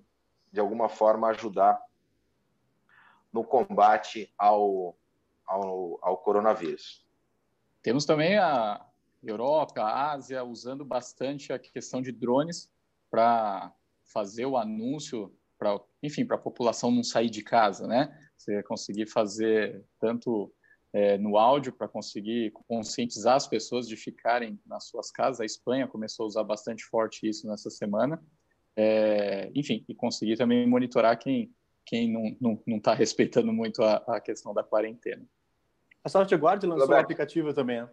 [0.51, 1.81] de alguma forma, ajudar
[3.31, 4.97] no combate ao,
[5.45, 7.05] ao, ao coronavírus.
[7.81, 8.85] Temos também a
[9.23, 12.69] Europa, a Ásia usando bastante a questão de drones
[13.09, 18.17] para fazer o anúncio para, enfim, para a população não sair de casa, né?
[18.37, 20.53] Você conseguir fazer tanto
[20.93, 25.41] é, no áudio para conseguir conscientizar as pessoas de ficarem nas suas casas.
[25.41, 28.23] A Espanha começou a usar bastante forte isso nessa semana.
[28.75, 31.53] É, enfim, e conseguir também monitorar quem
[31.89, 35.25] quem não está não, não tá respeitando muito a, a, questão da quarentena.
[36.03, 37.89] A Softguard lançou o um aplicativo também, né?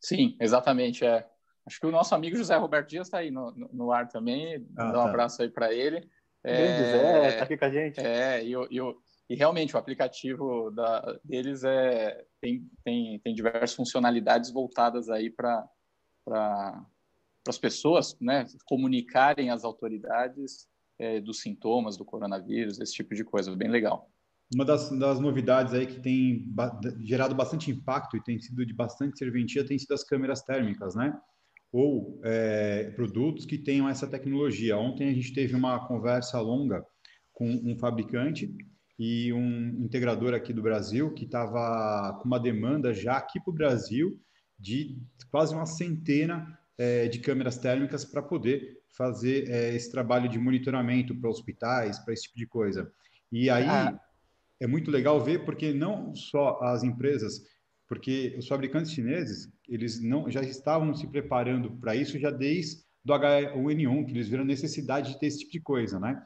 [0.00, 1.04] Sim, exatamente.
[1.04, 1.24] É.
[1.64, 4.66] Acho que o nosso amigo José Roberto Dias está aí no, no, no, ar também.
[4.76, 5.08] Ah, Dá um tá.
[5.08, 6.08] abraço aí para ele.
[6.42, 8.00] É, Zé, tá aqui com a gente.
[8.00, 8.96] É, e, e,
[9.30, 15.64] e realmente o aplicativo da, deles é, tem, tem, tem diversas funcionalidades voltadas aí para
[16.24, 16.84] pra,
[17.46, 20.68] as pessoas né, comunicarem às autoridades
[20.98, 24.10] é, dos sintomas do coronavírus, esse tipo de coisa, bem legal.
[24.54, 28.72] Uma das, das novidades aí que tem ba gerado bastante impacto e tem sido de
[28.72, 31.14] bastante serventia tem sido as câmeras térmicas, né?
[31.70, 34.78] Ou é, produtos que tenham essa tecnologia.
[34.78, 36.82] Ontem a gente teve uma conversa longa
[37.34, 38.56] com um fabricante
[38.98, 43.54] e um integrador aqui do Brasil que estava com uma demanda já aqui para o
[43.54, 44.18] Brasil
[44.58, 44.98] de
[45.30, 51.14] quase uma centena é, de câmeras térmicas para poder fazer é, esse trabalho de monitoramento
[51.14, 52.92] para hospitais, para esse tipo de coisa.
[53.30, 53.98] E aí ah.
[54.58, 57.44] é muito legal ver porque não só as empresas,
[57.86, 63.12] porque os fabricantes chineses eles não já estavam se preparando para isso já desde do
[63.12, 66.20] H1N1 que eles viram necessidade de ter esse tipo de coisa, né?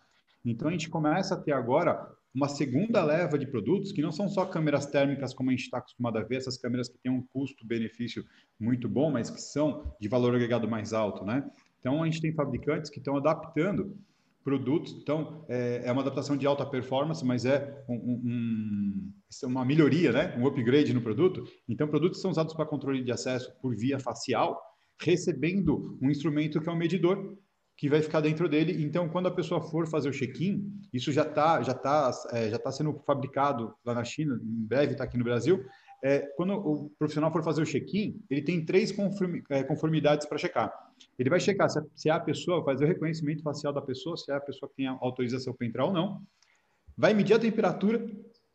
[0.45, 4.29] Então a gente começa a ter agora uma segunda leva de produtos que não são
[4.29, 7.23] só câmeras térmicas como a gente está acostumado a ver, essas câmeras que têm um
[7.23, 8.25] custo-benefício
[8.59, 11.45] muito bom, mas que são de valor agregado mais alto, né?
[11.83, 13.99] Então, a gente tem fabricantes que estão adaptando
[14.45, 14.97] produtos.
[15.03, 19.13] Então, é, é uma adaptação de alta performance, mas é um, um,
[19.45, 20.37] uma melhoria, né?
[20.39, 21.43] um upgrade no produto.
[21.69, 24.61] Então, produtos são usados para controle de acesso por via facial,
[25.01, 27.37] recebendo um instrumento que é um medidor,
[27.77, 28.85] que vai ficar dentro dele.
[28.85, 32.59] Então, quando a pessoa for fazer o check-in, isso já está já tá, é, já
[32.59, 35.65] tá sendo fabricado lá na China, em breve está aqui no Brasil.
[36.05, 38.93] É, quando o profissional for fazer o check-in, ele tem três
[39.51, 40.73] é, conformidades para checar.
[41.17, 44.35] Ele vai checar se a, a pessoa, fazer o reconhecimento facial da pessoa, se é
[44.35, 46.21] a pessoa que tem autorização para entrar ou não.
[46.97, 48.05] Vai medir a temperatura.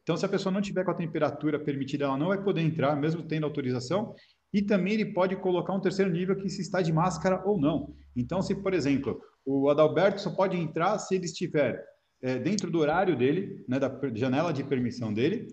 [0.03, 2.95] Então, se a pessoa não tiver com a temperatura permitida, ela não vai poder entrar,
[2.95, 4.13] mesmo tendo autorização.
[4.53, 7.93] E também ele pode colocar um terceiro nível que se está de máscara ou não.
[8.15, 11.83] Então, se, por exemplo, o Adalberto só pode entrar se ele estiver
[12.21, 15.47] é, dentro do horário dele, né, da janela de permissão dele,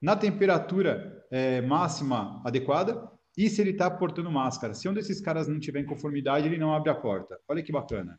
[0.00, 4.74] na temperatura é, máxima adequada e se ele está portando máscara.
[4.74, 7.38] Se um desses caras não tiver em conformidade, ele não abre a porta.
[7.48, 8.18] Olha que bacana.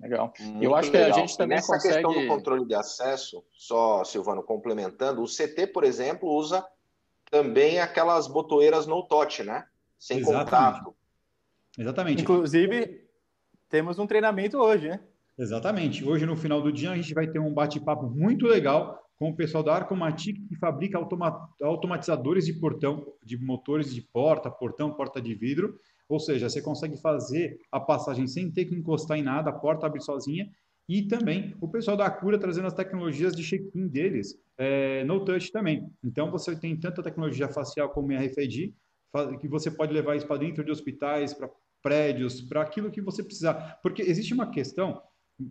[0.00, 0.32] Legal.
[0.38, 1.12] Muito eu acho legal.
[1.12, 1.94] que a gente também Nessa consegue...
[1.94, 6.64] questão do controle de acesso, só, Silvano, complementando, o CT, por exemplo, usa
[7.30, 9.64] também aquelas botoeiras no touch, né?
[9.98, 10.44] Sem Exatamente.
[10.44, 10.96] contato.
[11.78, 12.22] Exatamente.
[12.22, 13.08] Inclusive,
[13.68, 15.00] temos um treinamento hoje, né?
[15.38, 16.04] Exatamente.
[16.04, 19.36] Hoje, no final do dia, a gente vai ter um bate-papo muito legal com o
[19.36, 25.20] pessoal da Arcomatic, que fabrica automa automatizadores de portão, de motores de porta, portão, porta
[25.20, 25.78] de vidro.
[26.08, 29.86] Ou seja, você consegue fazer a passagem sem ter que encostar em nada, a porta
[29.86, 30.48] abre sozinha
[30.88, 35.50] e também o pessoal da Cura trazendo as tecnologias de check-in deles é, no touch
[35.50, 35.90] também.
[36.02, 38.72] Então, você tem tanto a tecnologia facial como RFID,
[39.40, 41.50] que você pode levar isso para dentro de hospitais, para
[41.82, 43.80] prédios, para aquilo que você precisar.
[43.82, 45.02] Porque existe uma questão,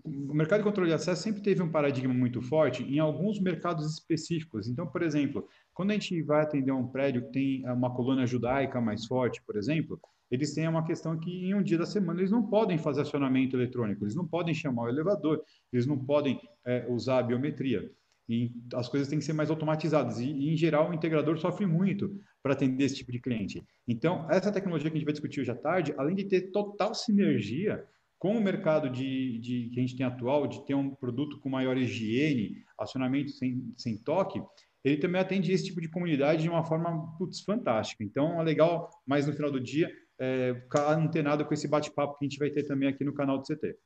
[0.03, 3.93] o mercado de controle de acesso sempre teve um paradigma muito forte em alguns mercados
[3.93, 4.67] específicos.
[4.67, 8.81] Então, por exemplo, quando a gente vai atender um prédio que tem uma coluna judaica
[8.81, 9.99] mais forte, por exemplo,
[10.31, 13.55] eles têm uma questão que em um dia da semana eles não podem fazer acionamento
[13.55, 17.91] eletrônico, eles não podem chamar o elevador, eles não podem é, usar a biometria.
[18.27, 20.19] E as coisas têm que ser mais automatizadas.
[20.19, 23.63] E, e, em geral, o integrador sofre muito para atender esse tipo de cliente.
[23.87, 26.95] Então, essa tecnologia que a gente vai discutir hoje à tarde, além de ter total
[26.95, 27.85] sinergia
[28.25, 31.47] com o mercado de, de que a gente tem atual, de ter um produto com
[31.47, 34.41] maior higiene, acionamento sem, sem toque,
[34.83, 38.03] ele também atende esse tipo de comunidade de uma forma putz, fantástica.
[38.03, 42.25] Então, é legal, mas no final do dia, é, ficar antenado com esse bate-papo que
[42.25, 43.77] a gente vai ter também aqui no canal do CT.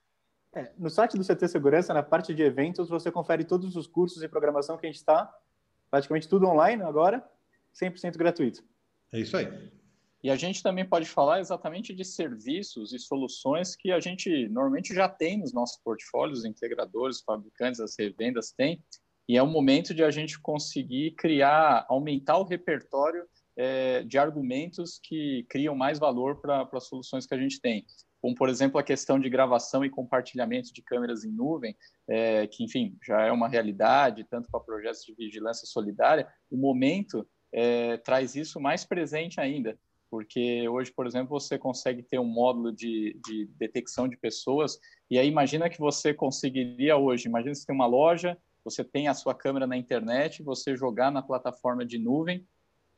[0.56, 4.24] É, no site do CT Segurança, na parte de eventos, você confere todos os cursos
[4.24, 5.30] e programação que a gente está,
[5.92, 7.22] praticamente tudo online agora,
[7.76, 8.64] 100% gratuito.
[9.12, 9.70] É isso aí.
[10.22, 14.94] E a gente também pode falar exatamente de serviços e soluções que a gente normalmente
[14.94, 18.84] já tem nos nossos portfólios, integradores, fabricantes, as revendas têm,
[19.30, 23.24] e é o momento de a gente conseguir criar, aumentar o repertório
[23.56, 27.86] é, de argumentos que criam mais valor para as soluções que a gente tem.
[28.22, 31.76] Como, por exemplo, a questão de gravação e compartilhamento de câmeras em nuvem,
[32.08, 36.28] é, que, enfim, já é uma realidade, tanto para projetos de vigilância solidária.
[36.50, 39.78] O momento é, traz isso mais presente ainda,
[40.10, 45.18] porque hoje, por exemplo, você consegue ter um módulo de, de detecção de pessoas, e
[45.18, 49.34] aí imagina que você conseguiria hoje, imagina você tem uma loja, você tem a sua
[49.34, 52.46] câmera na internet, você jogar na plataforma de nuvem,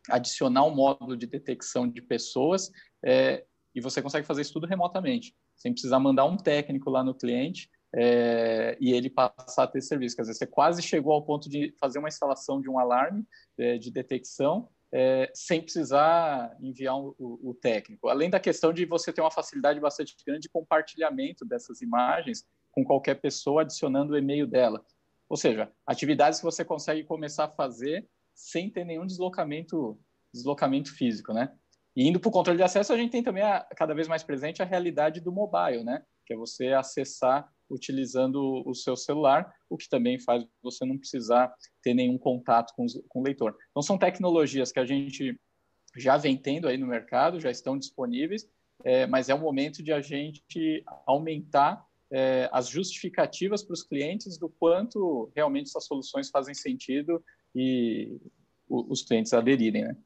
[0.09, 2.71] adicionar um módulo de detecção de pessoas
[3.03, 7.13] é, e você consegue fazer isso tudo remotamente, sem precisar mandar um técnico lá no
[7.13, 10.15] cliente é, e ele passar a ter serviço.
[10.15, 13.23] Quer dizer, você quase chegou ao ponto de fazer uma instalação de um alarme
[13.57, 18.09] é, de detecção é, sem precisar enviar um, o, o, técnico.
[18.09, 22.83] Além da questão de você ter uma facilidade bastante grande de compartilhamento dessas imagens com
[22.83, 24.83] qualquer pessoa adicionando o e-mail dela.
[25.29, 29.97] Ou seja, atividades que você consegue começar a fazer sem ter nenhum deslocamento,
[30.33, 31.53] deslocamento físico, né?
[31.95, 34.23] E indo para o controle de acesso, a gente tem também a, cada vez mais
[34.23, 36.03] presente a realidade do mobile, né?
[36.25, 41.53] Que é você acessar utilizando o seu celular, o que também faz você não precisar
[41.81, 43.55] ter nenhum contato com, com o leitor.
[43.69, 45.39] Então, são tecnologias que a gente
[45.95, 48.47] já vem tendo aí no mercado, já estão disponíveis,
[48.83, 54.37] é, mas é o momento de a gente aumentar é, as justificativas para os clientes
[54.37, 57.23] do quanto realmente essas soluções fazem sentido
[57.55, 58.19] e
[58.69, 59.97] os clientes aderirem, né?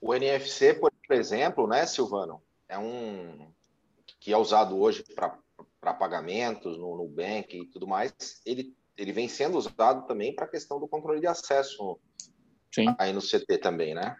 [0.00, 3.52] O NFC, por exemplo, né, Silvano, é um
[4.18, 5.38] que é usado hoje para
[5.90, 8.14] pagamentos no Nubank e tudo mais.
[8.46, 11.98] Ele, ele vem sendo usado também para a questão do controle de acesso
[12.72, 12.94] Sim.
[12.98, 14.14] aí no CT também, né?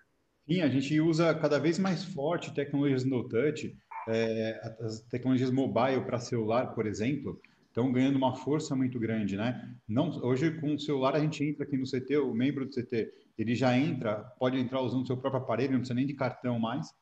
[0.48, 3.76] Sim, a gente usa cada vez mais forte tecnologias no touch,
[4.08, 9.74] é, as tecnologias mobile para celular, por exemplo, estão ganhando uma força muito grande, né?
[9.88, 13.10] Não, hoje com o celular a gente entra aqui no CT, o membro do CT,
[13.38, 16.58] ele já entra, pode entrar usando o seu próprio aparelho, não precisa nem de cartão
[16.58, 16.92] mais,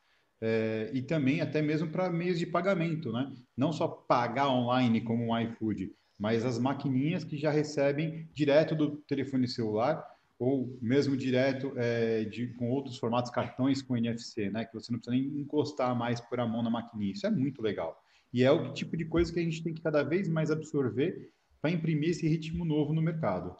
[0.41, 3.31] é, e também até mesmo para meios de pagamento, né?
[3.55, 8.97] Não só pagar online como o iFood, mas as maquininhas que já recebem direto do
[8.97, 10.03] telefone celular
[10.39, 14.65] ou mesmo direto é, de, com outros formatos cartões com NFC, né?
[14.65, 17.11] Que você não precisa nem encostar mais por a mão na maquininha.
[17.11, 18.03] Isso é muito legal.
[18.33, 21.31] E é o tipo de coisa que a gente tem que cada vez mais absorver
[21.61, 23.55] para imprimir esse ritmo novo no mercado.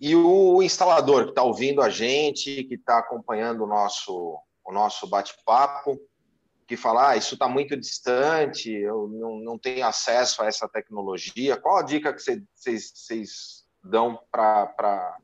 [0.00, 5.06] E o instalador que está ouvindo a gente, que está acompanhando o nosso, o nosso
[5.06, 6.00] bate-papo,
[6.66, 11.56] que fala, ah, isso está muito distante, eu não, não tenho acesso a essa tecnologia.
[11.56, 12.22] Qual a dica que
[12.54, 15.18] vocês dão para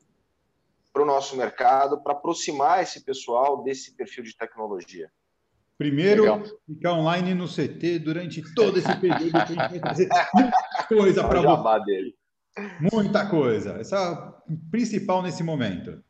[0.95, 5.09] o nosso mercado para aproximar esse pessoal desse perfil de tecnologia?
[5.77, 6.43] Primeiro, Legal.
[6.65, 11.23] ficar online no CT durante todo esse período que a gente vai fazer muita coisa
[11.27, 11.85] para você.
[11.85, 12.15] Dele.
[12.91, 13.77] Muita coisa.
[13.79, 16.03] Essa é principal nesse momento.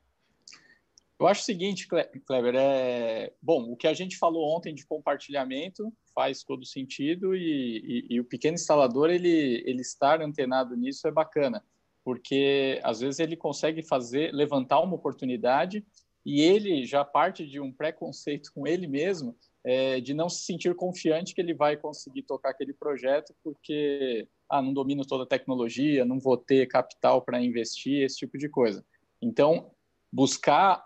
[1.19, 3.33] Eu acho o seguinte, Kleber, é...
[3.41, 8.19] bom, o que a gente falou ontem de compartilhamento faz todo sentido e, e, e,
[8.19, 11.63] o pequeno instalador, ele, ele estar antenado nisso é bacana,
[12.03, 15.83] porque às vezes ele consegue fazer, levantar uma oportunidade
[16.23, 20.75] e ele já parte de um preconceito com ele mesmo é, de não se sentir
[20.75, 26.05] confiante que ele vai conseguir tocar aquele projeto, porque ah, não domino toda a tecnologia,
[26.05, 28.85] não vou ter capital para investir, esse tipo de coisa.
[29.21, 29.71] Então,
[30.11, 30.85] buscar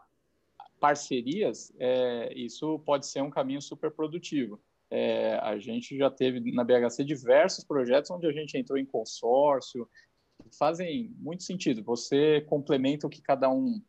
[0.79, 4.59] parcerias, é, isso pode ser um caminho super produtivo.
[4.89, 9.87] é, a gente já teve na BHC diversos projetos onde a gente entrou em consórcio,
[10.57, 11.83] fazem muito sentido.
[11.83, 13.81] Você complementa o que cada um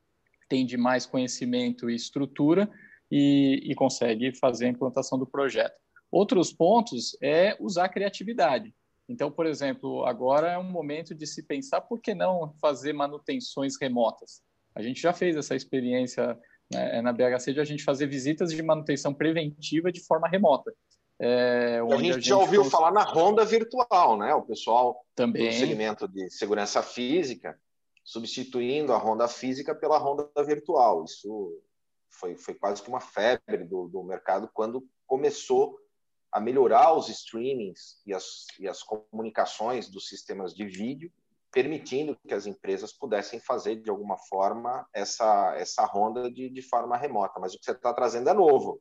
[0.48, 2.70] tem de mais conhecimento e estrutura
[3.10, 5.74] e, e consegue fazer a implantação do projeto.
[6.10, 8.72] Outros pontos é usar criatividade.
[9.12, 13.74] Então, por exemplo, agora é um momento de se pensar por que não fazer manutenções
[13.78, 14.40] remotas.
[14.74, 16.38] A gente já fez essa experiência
[16.72, 20.72] né, na BHC de a gente fazer visitas de manutenção preventiva de forma remota.
[21.20, 24.34] É, a, gente a, gente já ouviu falar na Ronda virtual, né?
[24.34, 25.50] O pessoal Também.
[25.50, 27.54] do segmento de segurança física
[28.02, 31.04] substituindo a Ronda física pela Ronda virtual.
[31.04, 31.62] Isso
[32.08, 35.78] foi, foi quase que uma febre do, do mercado quando começou
[36.32, 41.12] a melhorar os streamings e as, e as comunicações dos sistemas de vídeo,
[41.52, 46.96] permitindo que as empresas pudessem fazer de alguma forma essa, essa ronda de, de forma
[46.96, 47.38] remota.
[47.38, 48.80] Mas o que você está trazendo é novo.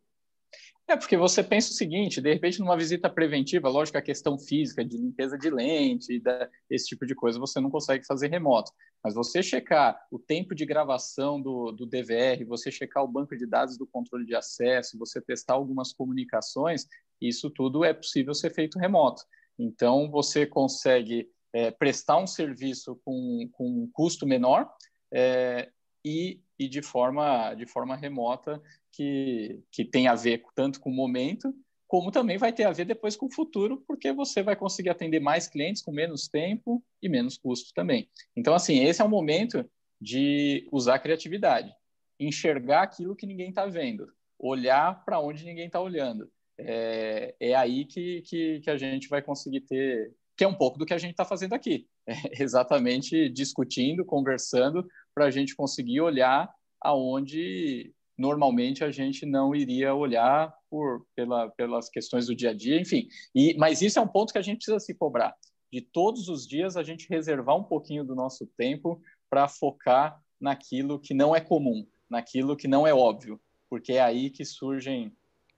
[0.88, 4.84] É, porque você pensa o seguinte, de repente numa visita preventiva, lógico, a questão física
[4.84, 8.72] de limpeza de lente, da, esse tipo de coisa, você não consegue fazer remoto.
[9.04, 13.46] Mas você checar o tempo de gravação do, do DVR, você checar o banco de
[13.46, 16.86] dados do controle de acesso, você testar algumas comunicações,
[17.22, 19.24] isso tudo é possível ser feito remoto.
[19.58, 24.70] Então, você consegue é, prestar um serviço com, com um custo menor
[25.14, 25.70] é,
[26.04, 28.62] e, e de, forma, de forma remota
[28.92, 31.54] que, que tem a ver tanto com o momento,
[31.88, 35.20] como também vai ter a ver depois com o futuro, porque você vai conseguir atender
[35.20, 38.10] mais clientes com menos tempo e menos custo também.
[38.36, 39.70] Então, assim, esse é o momento
[40.00, 41.72] de usar a criatividade,
[42.20, 46.32] enxergar aquilo que ninguém está vendo, olhar para onde ninguém está olhando.
[46.66, 50.78] É, é aí que, que, que, a gente vai conseguir ter, que é um pouco
[50.78, 56.02] do que a gente está fazendo aqui, é exatamente discutindo, conversando, para a gente conseguir
[56.02, 56.50] olhar
[56.80, 62.80] aonde normalmente a gente não iria olhar por, pela, pelas questões do dia a dia,
[62.80, 63.08] enfim.
[63.34, 65.36] E, mas isso é um ponto que a gente precisa se cobrar.
[65.72, 71.00] De todos os dias a gente reservar um pouquinho do nosso tempo para focar naquilo
[71.00, 73.40] que não é comum, naquilo que não é óbvio,
[73.70, 75.16] porque é aí que surgem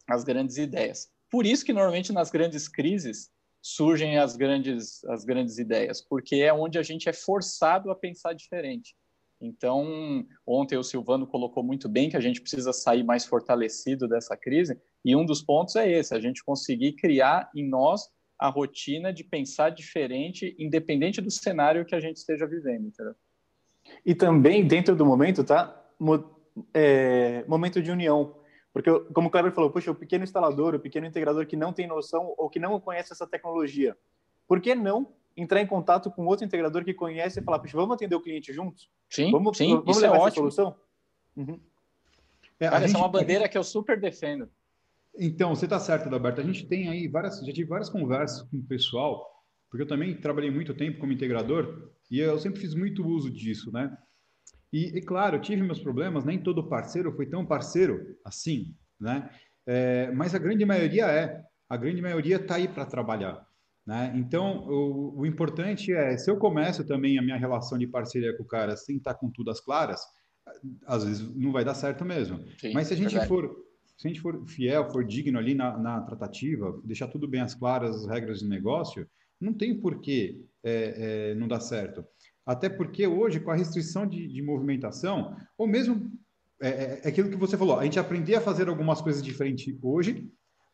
[0.08, 1.10] as grandes ideias.
[1.30, 3.32] Por isso que normalmente nas grandes crises
[3.62, 8.34] surgem as grandes as grandes ideias, porque é onde a gente é forçado a pensar
[8.34, 8.96] diferente.
[9.42, 14.38] Então, ontem o Silvano colocou muito bem que a gente precisa sair mais fortalecido dessa
[14.38, 18.08] crise, e um dos pontos é esse: a gente conseguir criar em nós
[18.40, 22.88] a rotina de pensar diferente, independente do cenário que a gente esteja vivendo.
[22.88, 23.16] Entendeu?
[24.06, 25.82] E também, dentro do momento, tá?
[26.74, 28.36] É, momento de união.
[28.74, 31.86] Porque, como o Kleber falou, poxa, o pequeno instalador, o pequeno integrador que não tem
[31.86, 33.96] noção ou que não conhece essa tecnologia,
[34.48, 37.96] por que não entrar em contato com outro integrador que conhece e falar, Puxa, vamos
[37.96, 38.90] atender o cliente juntos?
[39.08, 40.52] Sim, vamos, sim, vamos levar é essa ótimo.
[40.52, 40.76] solução?
[41.38, 41.60] Uhum.
[42.60, 44.50] É, Cara, essa é uma bandeira que eu super defendo.
[45.20, 46.42] Então, você está certo, Adalberto.
[46.42, 50.16] A gente tem aí várias, já tive várias conversas com o pessoal, porque eu também
[50.16, 53.96] trabalhei muito tempo como integrador e eu sempre fiz muito uso disso, né?
[54.74, 59.30] E, e claro, tive meus problemas, nem todo parceiro foi tão parceiro assim, né?
[59.68, 61.42] É, mas a grande maioria é.
[61.70, 63.48] A grande maioria está aí para trabalhar.
[63.86, 64.14] Né?
[64.16, 68.44] Então, o, o, importante é, se eu começo também a minha relação de parceria com
[68.44, 70.02] o cara sem estar com tudo às claras,
[70.86, 72.40] às vezes não vai dar certo mesmo.
[72.60, 73.28] Sim, Mas se a gente verdade.
[73.28, 73.64] for
[73.98, 77.54] se a gente for fiel, for digno ali na, na, tratativa, deixar tudo bem às
[77.54, 79.08] claras, as regras de negócio,
[79.40, 82.04] não tem porquê é, é, não dar certo.
[82.46, 86.12] Até porque hoje, com a restrição de, de movimentação, ou mesmo
[86.62, 89.76] é, é, é aquilo que você falou, a gente aprender a fazer algumas coisas diferentes
[89.82, 90.30] hoje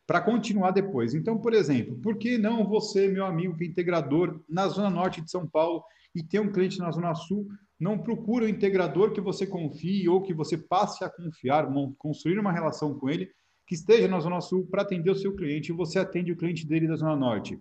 [0.06, 1.14] para continuar depois.
[1.14, 5.20] Então, por exemplo, por que não você, meu amigo que é integrador na Zona Norte
[5.20, 7.46] de São Paulo e tem um cliente na Zona Sul,
[7.78, 12.52] não procura um integrador que você confie ou que você passe a confiar, construir uma
[12.52, 13.30] relação com ele
[13.66, 16.66] que esteja na Zona Sul para atender o seu cliente e você atende o cliente
[16.66, 17.58] dele da Zona Norte.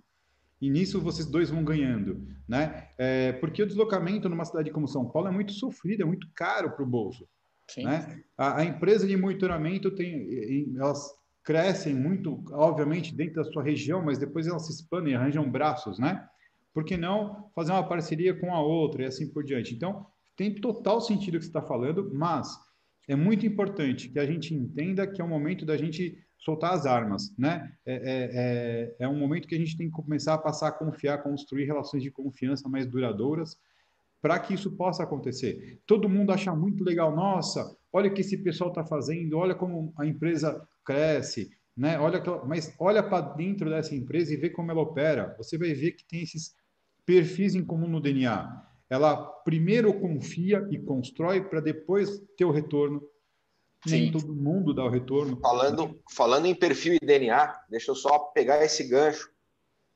[0.61, 2.89] E nisso vocês dois vão ganhando, né?
[2.97, 6.71] É, porque o deslocamento numa cidade como São Paulo é muito sofrido, é muito caro
[6.71, 7.27] para o bolso.
[7.69, 7.85] Sim.
[7.85, 8.21] Né?
[8.37, 11.07] A, a, empresa de monitoramento tem, elas
[11.43, 16.27] crescem muito, obviamente, dentro da sua região, mas depois elas se expandem, arranjam braços, né?
[16.73, 19.73] Por que não fazer uma parceria com a outra e assim por diante?
[19.73, 20.05] Então,
[20.35, 22.47] tem total sentido o que você está falando, mas
[23.07, 26.85] é muito importante que a gente entenda que é o momento da gente soltar as
[26.85, 27.71] armas, né?
[27.85, 30.71] É, é, é, é um momento que a gente tem que começar a passar a
[30.71, 33.57] confiar, construir relações de confiança mais duradouras
[34.21, 35.79] para que isso possa acontecer.
[35.85, 39.93] Todo mundo acha muito legal, nossa, olha o que esse pessoal está fazendo, olha como
[39.97, 41.99] a empresa cresce, né?
[41.99, 45.35] Olha, mas olha para dentro dessa empresa e vê como ela opera.
[45.37, 46.53] Você vai ver que tem esses
[47.05, 48.65] perfis em comum no DNA.
[48.89, 53.01] Ela primeiro confia e constrói para depois ter o retorno
[53.85, 55.39] nem todo mundo dá o retorno.
[55.39, 59.31] Falando, falando em perfil e DNA, deixa eu só pegar esse gancho,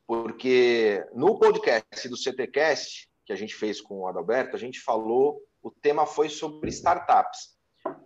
[0.07, 5.41] porque no podcast do CTcast, que a gente fez com o Adalberto, a gente falou,
[5.61, 7.57] o tema foi sobre startups.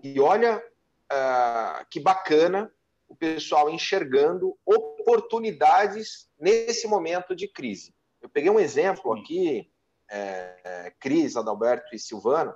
[0.04, 2.72] E olha uh, que bacana
[3.08, 7.94] o pessoal enxergando oportunidades nesse momento de crise.
[8.22, 9.72] Eu peguei um exemplo aqui,
[10.10, 12.54] é, Cris, Adalberto e Silvano,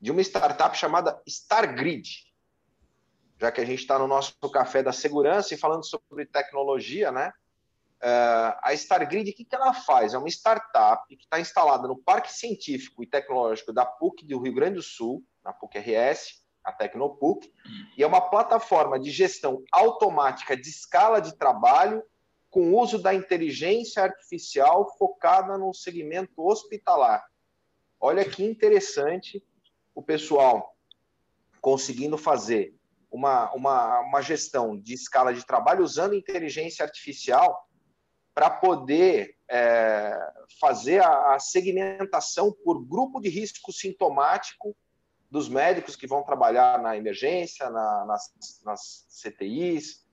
[0.00, 2.08] de uma startup chamada StarGrid.
[3.38, 7.32] Já que a gente está no nosso café da segurança e falando sobre tecnologia, né?
[8.02, 10.12] Uh, a StarGrid, o que, que ela faz?
[10.12, 14.54] É uma startup que está instalada no Parque Científico e Tecnológico da PUC do Rio
[14.54, 17.50] Grande do Sul, na PUC-RS, a Tecnopuc,
[17.96, 22.02] e é uma plataforma de gestão automática de escala de trabalho
[22.50, 27.24] com uso da inteligência artificial focada no segmento hospitalar.
[28.00, 29.44] Olha que interessante
[29.94, 30.76] o pessoal
[31.60, 32.74] conseguindo fazer
[33.14, 37.68] uma, uma, uma gestão de escala de trabalho usando inteligência artificial
[38.34, 40.18] para poder é,
[40.60, 44.76] fazer a, a segmentação por grupo de risco sintomático
[45.30, 48.34] dos médicos que vão trabalhar na emergência, na, nas,
[48.64, 50.04] nas, CTIs,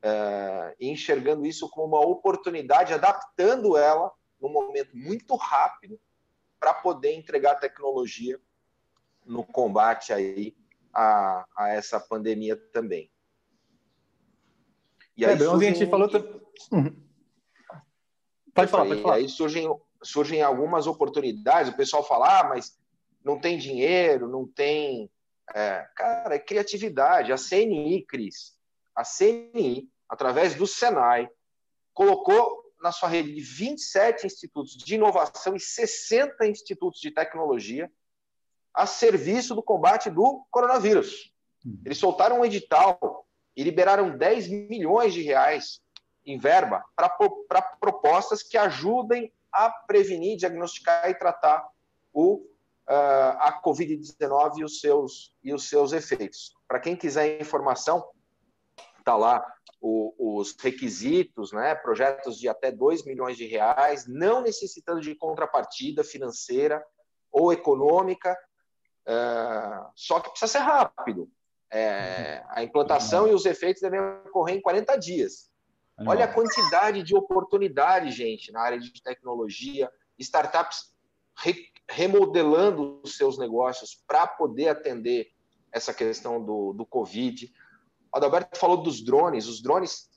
[0.00, 4.10] é, enxergando isso como uma oportunidade, adaptando ela
[4.40, 6.00] num momento muito rápido
[6.58, 8.40] para poder entregar tecnologia
[9.26, 10.56] no combate aí
[10.92, 13.10] a, a essa pandemia também.
[15.16, 15.68] E aí é, surgem...
[15.68, 16.08] a gente falou...
[16.70, 17.02] Uhum.
[18.54, 19.14] Pode falar, pode falar.
[19.14, 19.66] aí surgem,
[20.02, 22.78] surgem algumas oportunidades, o pessoal fala, ah, mas
[23.24, 25.10] não tem dinheiro, não tem.
[25.54, 27.32] É, cara, é criatividade.
[27.32, 28.56] A CNI, Cris,
[28.94, 31.28] a CNI, através do Senai,
[31.94, 37.90] colocou na sua rede de 27 institutos de inovação e 60 institutos de tecnologia
[38.74, 41.32] a serviço do combate do coronavírus.
[41.64, 41.80] Uhum.
[41.84, 45.80] Eles soltaram um edital e liberaram 10 milhões de reais
[46.24, 51.68] em verba para propostas que ajudem a prevenir, diagnosticar e tratar
[52.12, 52.36] o
[52.88, 56.54] uh, a Covid-19 e os seus, e os seus efeitos.
[56.66, 58.04] Para quem quiser informação,
[58.98, 59.44] está lá
[59.80, 66.04] o, os requisitos, né, projetos de até 2 milhões de reais, não necessitando de contrapartida
[66.04, 66.84] financeira
[67.30, 68.36] ou econômica,
[69.08, 71.30] uh, só que precisa ser rápido.
[71.70, 75.50] É, a implantação e os efeitos devem ocorrer em 40 dias.
[76.06, 80.92] Olha a quantidade de oportunidade, gente, na área de tecnologia, startups
[81.88, 85.32] remodelando os seus negócios para poder atender
[85.70, 87.52] essa questão do, do Covid.
[88.12, 89.46] O Adalberto falou dos drones.
[89.46, 90.10] Os drones,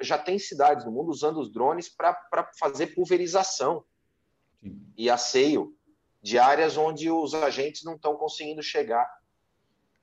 [0.00, 3.84] já tem cidades no mundo usando os drones para fazer pulverização
[4.60, 4.80] Sim.
[4.96, 5.75] e asseio
[6.26, 9.08] de áreas onde os agentes não estão conseguindo chegar.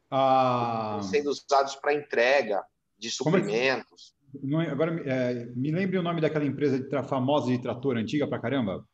[0.09, 0.99] Ah...
[1.03, 2.63] Sendo usados para entrega
[2.97, 4.15] de suprimentos.
[4.35, 4.55] É que...
[4.71, 8.85] Agora, é, me lembre o nome daquela empresa de famosa de trator antiga para caramba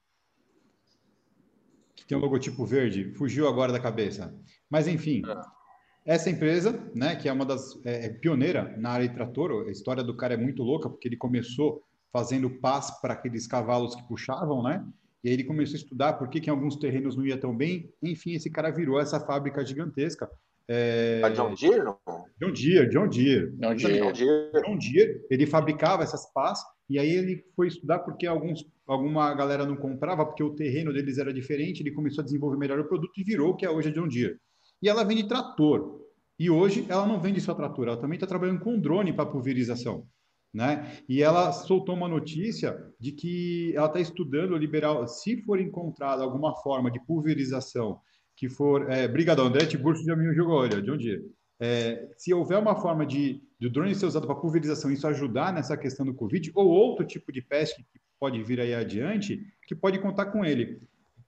[2.09, 4.35] tem um logotipo verde, fugiu agora da cabeça.
[4.67, 6.13] Mas, enfim, é.
[6.15, 9.71] essa empresa, né, que é uma das é, é, pioneira na área de trator, a
[9.71, 14.01] história do cara é muito louca, porque ele começou fazendo paz para aqueles cavalos que
[14.07, 14.83] puxavam, né?
[15.23, 17.55] E aí ele começou a estudar por que, que em alguns terrenos não ia tão
[17.55, 17.91] bem.
[18.01, 20.29] Enfim, esse cara virou essa fábrica gigantesca.
[20.67, 21.21] É...
[21.23, 21.83] A John Deere?
[21.83, 21.97] Não?
[22.39, 23.51] John Deere, John Deere.
[23.57, 23.99] John Deere.
[23.99, 24.61] John Deere.
[24.63, 26.59] John Deere, ele fabricava essas pás
[26.89, 31.17] e aí ele foi estudar porque alguns, alguma galera não comprava, porque o terreno deles
[31.17, 33.89] era diferente, ele começou a desenvolver melhor o produto e virou o que é hoje
[33.89, 34.37] a John Deere.
[34.81, 35.99] E ela vende trator.
[36.37, 40.07] E hoje ela não vende só trator, ela também está trabalhando com drone para pulverização.
[40.53, 40.97] Né?
[41.07, 46.55] E ela soltou uma notícia de que ela está estudando liberar, se for encontrada alguma
[46.55, 47.99] forma de pulverização
[48.35, 48.89] que for.
[48.89, 51.23] É, Brigadão, André Tiburcio já me jogou, olha, John Deere.
[51.61, 55.53] É, se houver uma forma de, de o drone ser usado para pulverização, isso ajudar
[55.53, 59.75] nessa questão do Covid, ou outro tipo de peste que pode vir aí adiante, que
[59.75, 60.81] pode contar com ele,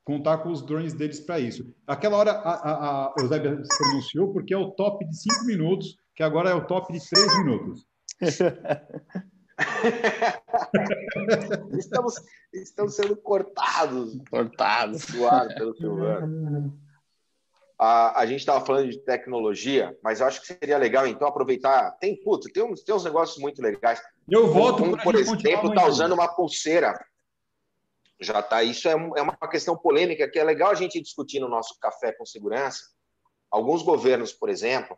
[0.06, 1.76] contar com os drones deles para isso.
[1.86, 5.98] Aquela hora a, a, a Eusébia se pronunciou porque é o top de cinco minutos,
[6.16, 7.86] que agora é o top de três minutos.
[11.78, 12.16] estamos,
[12.54, 14.18] estamos sendo cortados.
[14.30, 15.06] Cortados.
[15.06, 16.80] pelo Silvano.
[17.78, 21.90] A, a gente estava falando de tecnologia, mas eu acho que seria legal, então, aproveitar.
[22.00, 24.00] Tem, puto, tem, uns, tem uns negócios muito legais.
[24.30, 26.94] Eu voto um, por exemplo, está usando uma pulseira.
[28.20, 28.62] Já tá.
[28.62, 32.12] Isso é, é uma questão polêmica que é legal a gente discutir no nosso café
[32.12, 32.84] com segurança.
[33.50, 34.96] Alguns governos, por exemplo,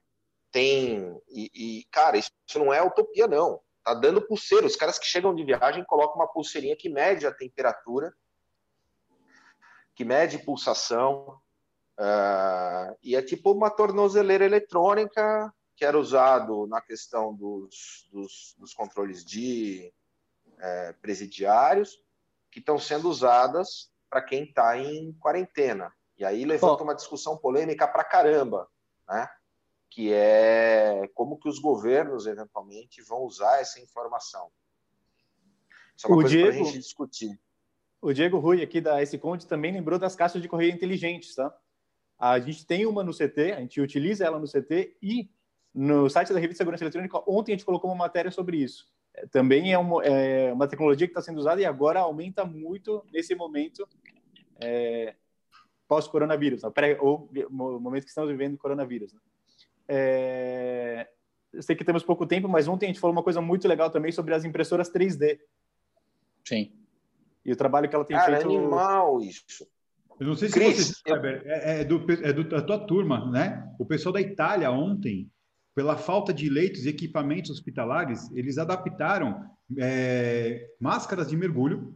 [0.54, 1.22] têm.
[1.28, 3.60] E, e, cara, isso não é utopia, não.
[3.84, 4.66] Tá dando pulseira.
[4.66, 8.14] Os caras que chegam de viagem colocam uma pulseirinha que mede a temperatura,
[9.94, 11.42] que mede pulsação,
[11.96, 18.74] Uh, e é tipo uma tornozeleira eletrônica que era usado na questão dos, dos, dos
[18.74, 19.94] controles de
[20.60, 22.00] é, presidiários,
[22.52, 25.92] que estão sendo usadas para quem está em quarentena.
[26.18, 28.68] E aí levanta uma discussão polêmica para caramba,
[29.08, 29.28] né?
[29.94, 34.50] Que é como que os governos, eventualmente, vão usar essa informação.
[35.96, 37.40] Isso é uma o coisa para a gente discutir.
[38.02, 41.56] O Diego Rui, aqui da S Conte, também lembrou das caixas de correio inteligentes, tá?
[42.18, 45.30] A gente tem uma no CT, a gente utiliza ela no CT e
[45.72, 48.92] no site da Revista Segurança Eletrônica, ontem a gente colocou uma matéria sobre isso.
[49.14, 53.06] É, também é uma, é uma tecnologia que está sendo usada e agora aumenta muito
[53.12, 53.88] nesse momento
[54.60, 55.16] é,
[55.88, 56.72] pós-coronavírus, né?
[57.00, 59.14] ou no momento que estamos vivendo coronavírus.
[59.14, 59.20] Né?
[59.88, 61.08] É,
[61.54, 63.90] eu sei que temos pouco tempo, mas ontem a gente falou uma coisa muito legal
[63.90, 65.40] também sobre as impressoras 3D.
[66.44, 66.72] Sim.
[67.46, 68.52] E o trabalho que ela tem Cara, feito.
[68.52, 69.68] É animal isso.
[70.20, 71.52] Eu não sei se Chris, você sabe, eu...
[71.52, 73.68] é, é, do, é do, da tua turma, né?
[73.80, 75.30] O pessoal da Itália ontem,
[75.76, 79.44] pela falta de leitos e equipamentos hospitalares, eles adaptaram
[79.78, 81.94] é, máscaras de mergulho,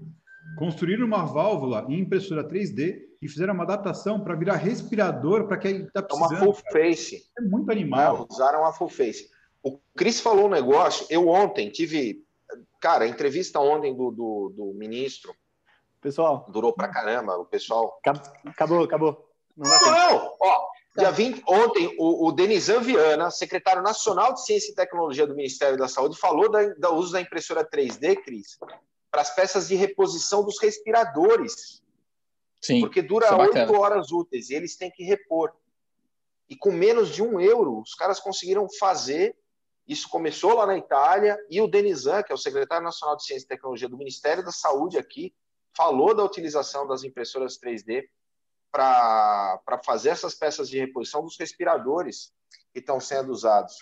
[0.57, 5.83] construíram uma válvula em impressora 3D e fizeram uma adaptação para virar respirador para quem
[5.83, 6.33] está precisando.
[6.33, 6.71] É uma full cara.
[6.71, 7.29] face.
[7.37, 8.27] É muito animal.
[8.29, 9.29] É, usaram a full face.
[9.63, 11.05] O Cris falou um negócio.
[11.09, 12.23] Eu ontem tive,
[12.79, 15.33] cara, a entrevista ontem do, do, do ministro
[16.01, 16.45] Pessoal.
[16.49, 17.99] Durou pra caramba, o pessoal.
[18.45, 19.29] Acabou, acabou.
[19.55, 20.37] Não, não, não.
[20.39, 25.35] Ó, dia 20, ontem, o, o Denizan Viana, secretário nacional de Ciência e Tecnologia do
[25.35, 28.57] Ministério da Saúde, falou da, do uso da impressora 3D, Cris,
[29.11, 31.81] para as peças de reposição dos respiradores.
[32.61, 32.81] Sim.
[32.81, 35.53] Porque dura é oito é horas úteis e eles têm que repor.
[36.49, 39.37] E com menos de um euro, os caras conseguiram fazer.
[39.87, 43.45] Isso começou lá na Itália, e o Denizan, que é o secretário nacional de Ciência
[43.45, 45.33] e Tecnologia do Ministério da Saúde aqui,
[45.73, 48.03] falou da utilização das impressoras 3D
[48.69, 52.33] para fazer essas peças de reposição dos respiradores
[52.73, 53.75] que estão sendo usados.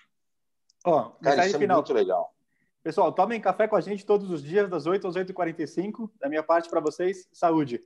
[0.86, 1.78] Ó, Cara, isso é final.
[1.78, 2.36] muito legal.
[2.84, 6.12] Pessoal, tomem café com a gente todos os dias, das 8 às 8h45.
[6.20, 7.82] Da minha parte para vocês, saúde.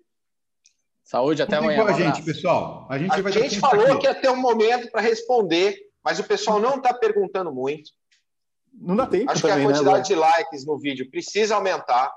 [1.10, 1.82] Saúde, até amanhã.
[1.82, 2.86] Com a gente, pessoal.
[2.88, 4.02] A gente, a gente falou aqui.
[4.02, 7.90] que ia ter um momento para responder, mas o pessoal não está perguntando muito.
[8.72, 9.32] Não dá tempo.
[9.32, 12.14] Acho também, que a né, quantidade né, de likes no vídeo precisa aumentar.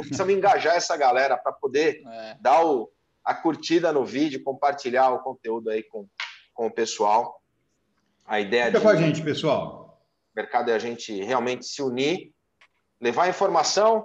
[0.00, 2.36] Precisamos engajar essa galera para poder é.
[2.40, 2.90] dar o,
[3.24, 6.08] a curtida no vídeo, compartilhar o conteúdo aí com,
[6.52, 7.40] com o pessoal.
[8.26, 10.02] A ideia Fica de, com a gente, pessoal.
[10.34, 12.32] O mercado é a gente realmente se unir,
[13.00, 14.04] levar informação.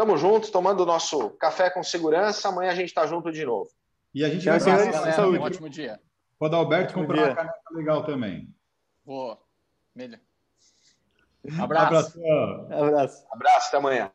[0.00, 2.48] Estamos juntos, tomando o nosso café com segurança.
[2.48, 3.68] Amanhã a gente está junto de novo.
[4.14, 5.38] E a gente vai ser saúde.
[5.38, 6.00] Um ótimo dia.
[6.38, 8.48] Pode Alberto comprar uma caneca legal também.
[9.04, 9.38] Boa.
[9.94, 10.18] Melhor.
[11.60, 12.18] Abraço.
[12.70, 13.26] Abraço.
[13.30, 14.10] Abraço, até amanhã.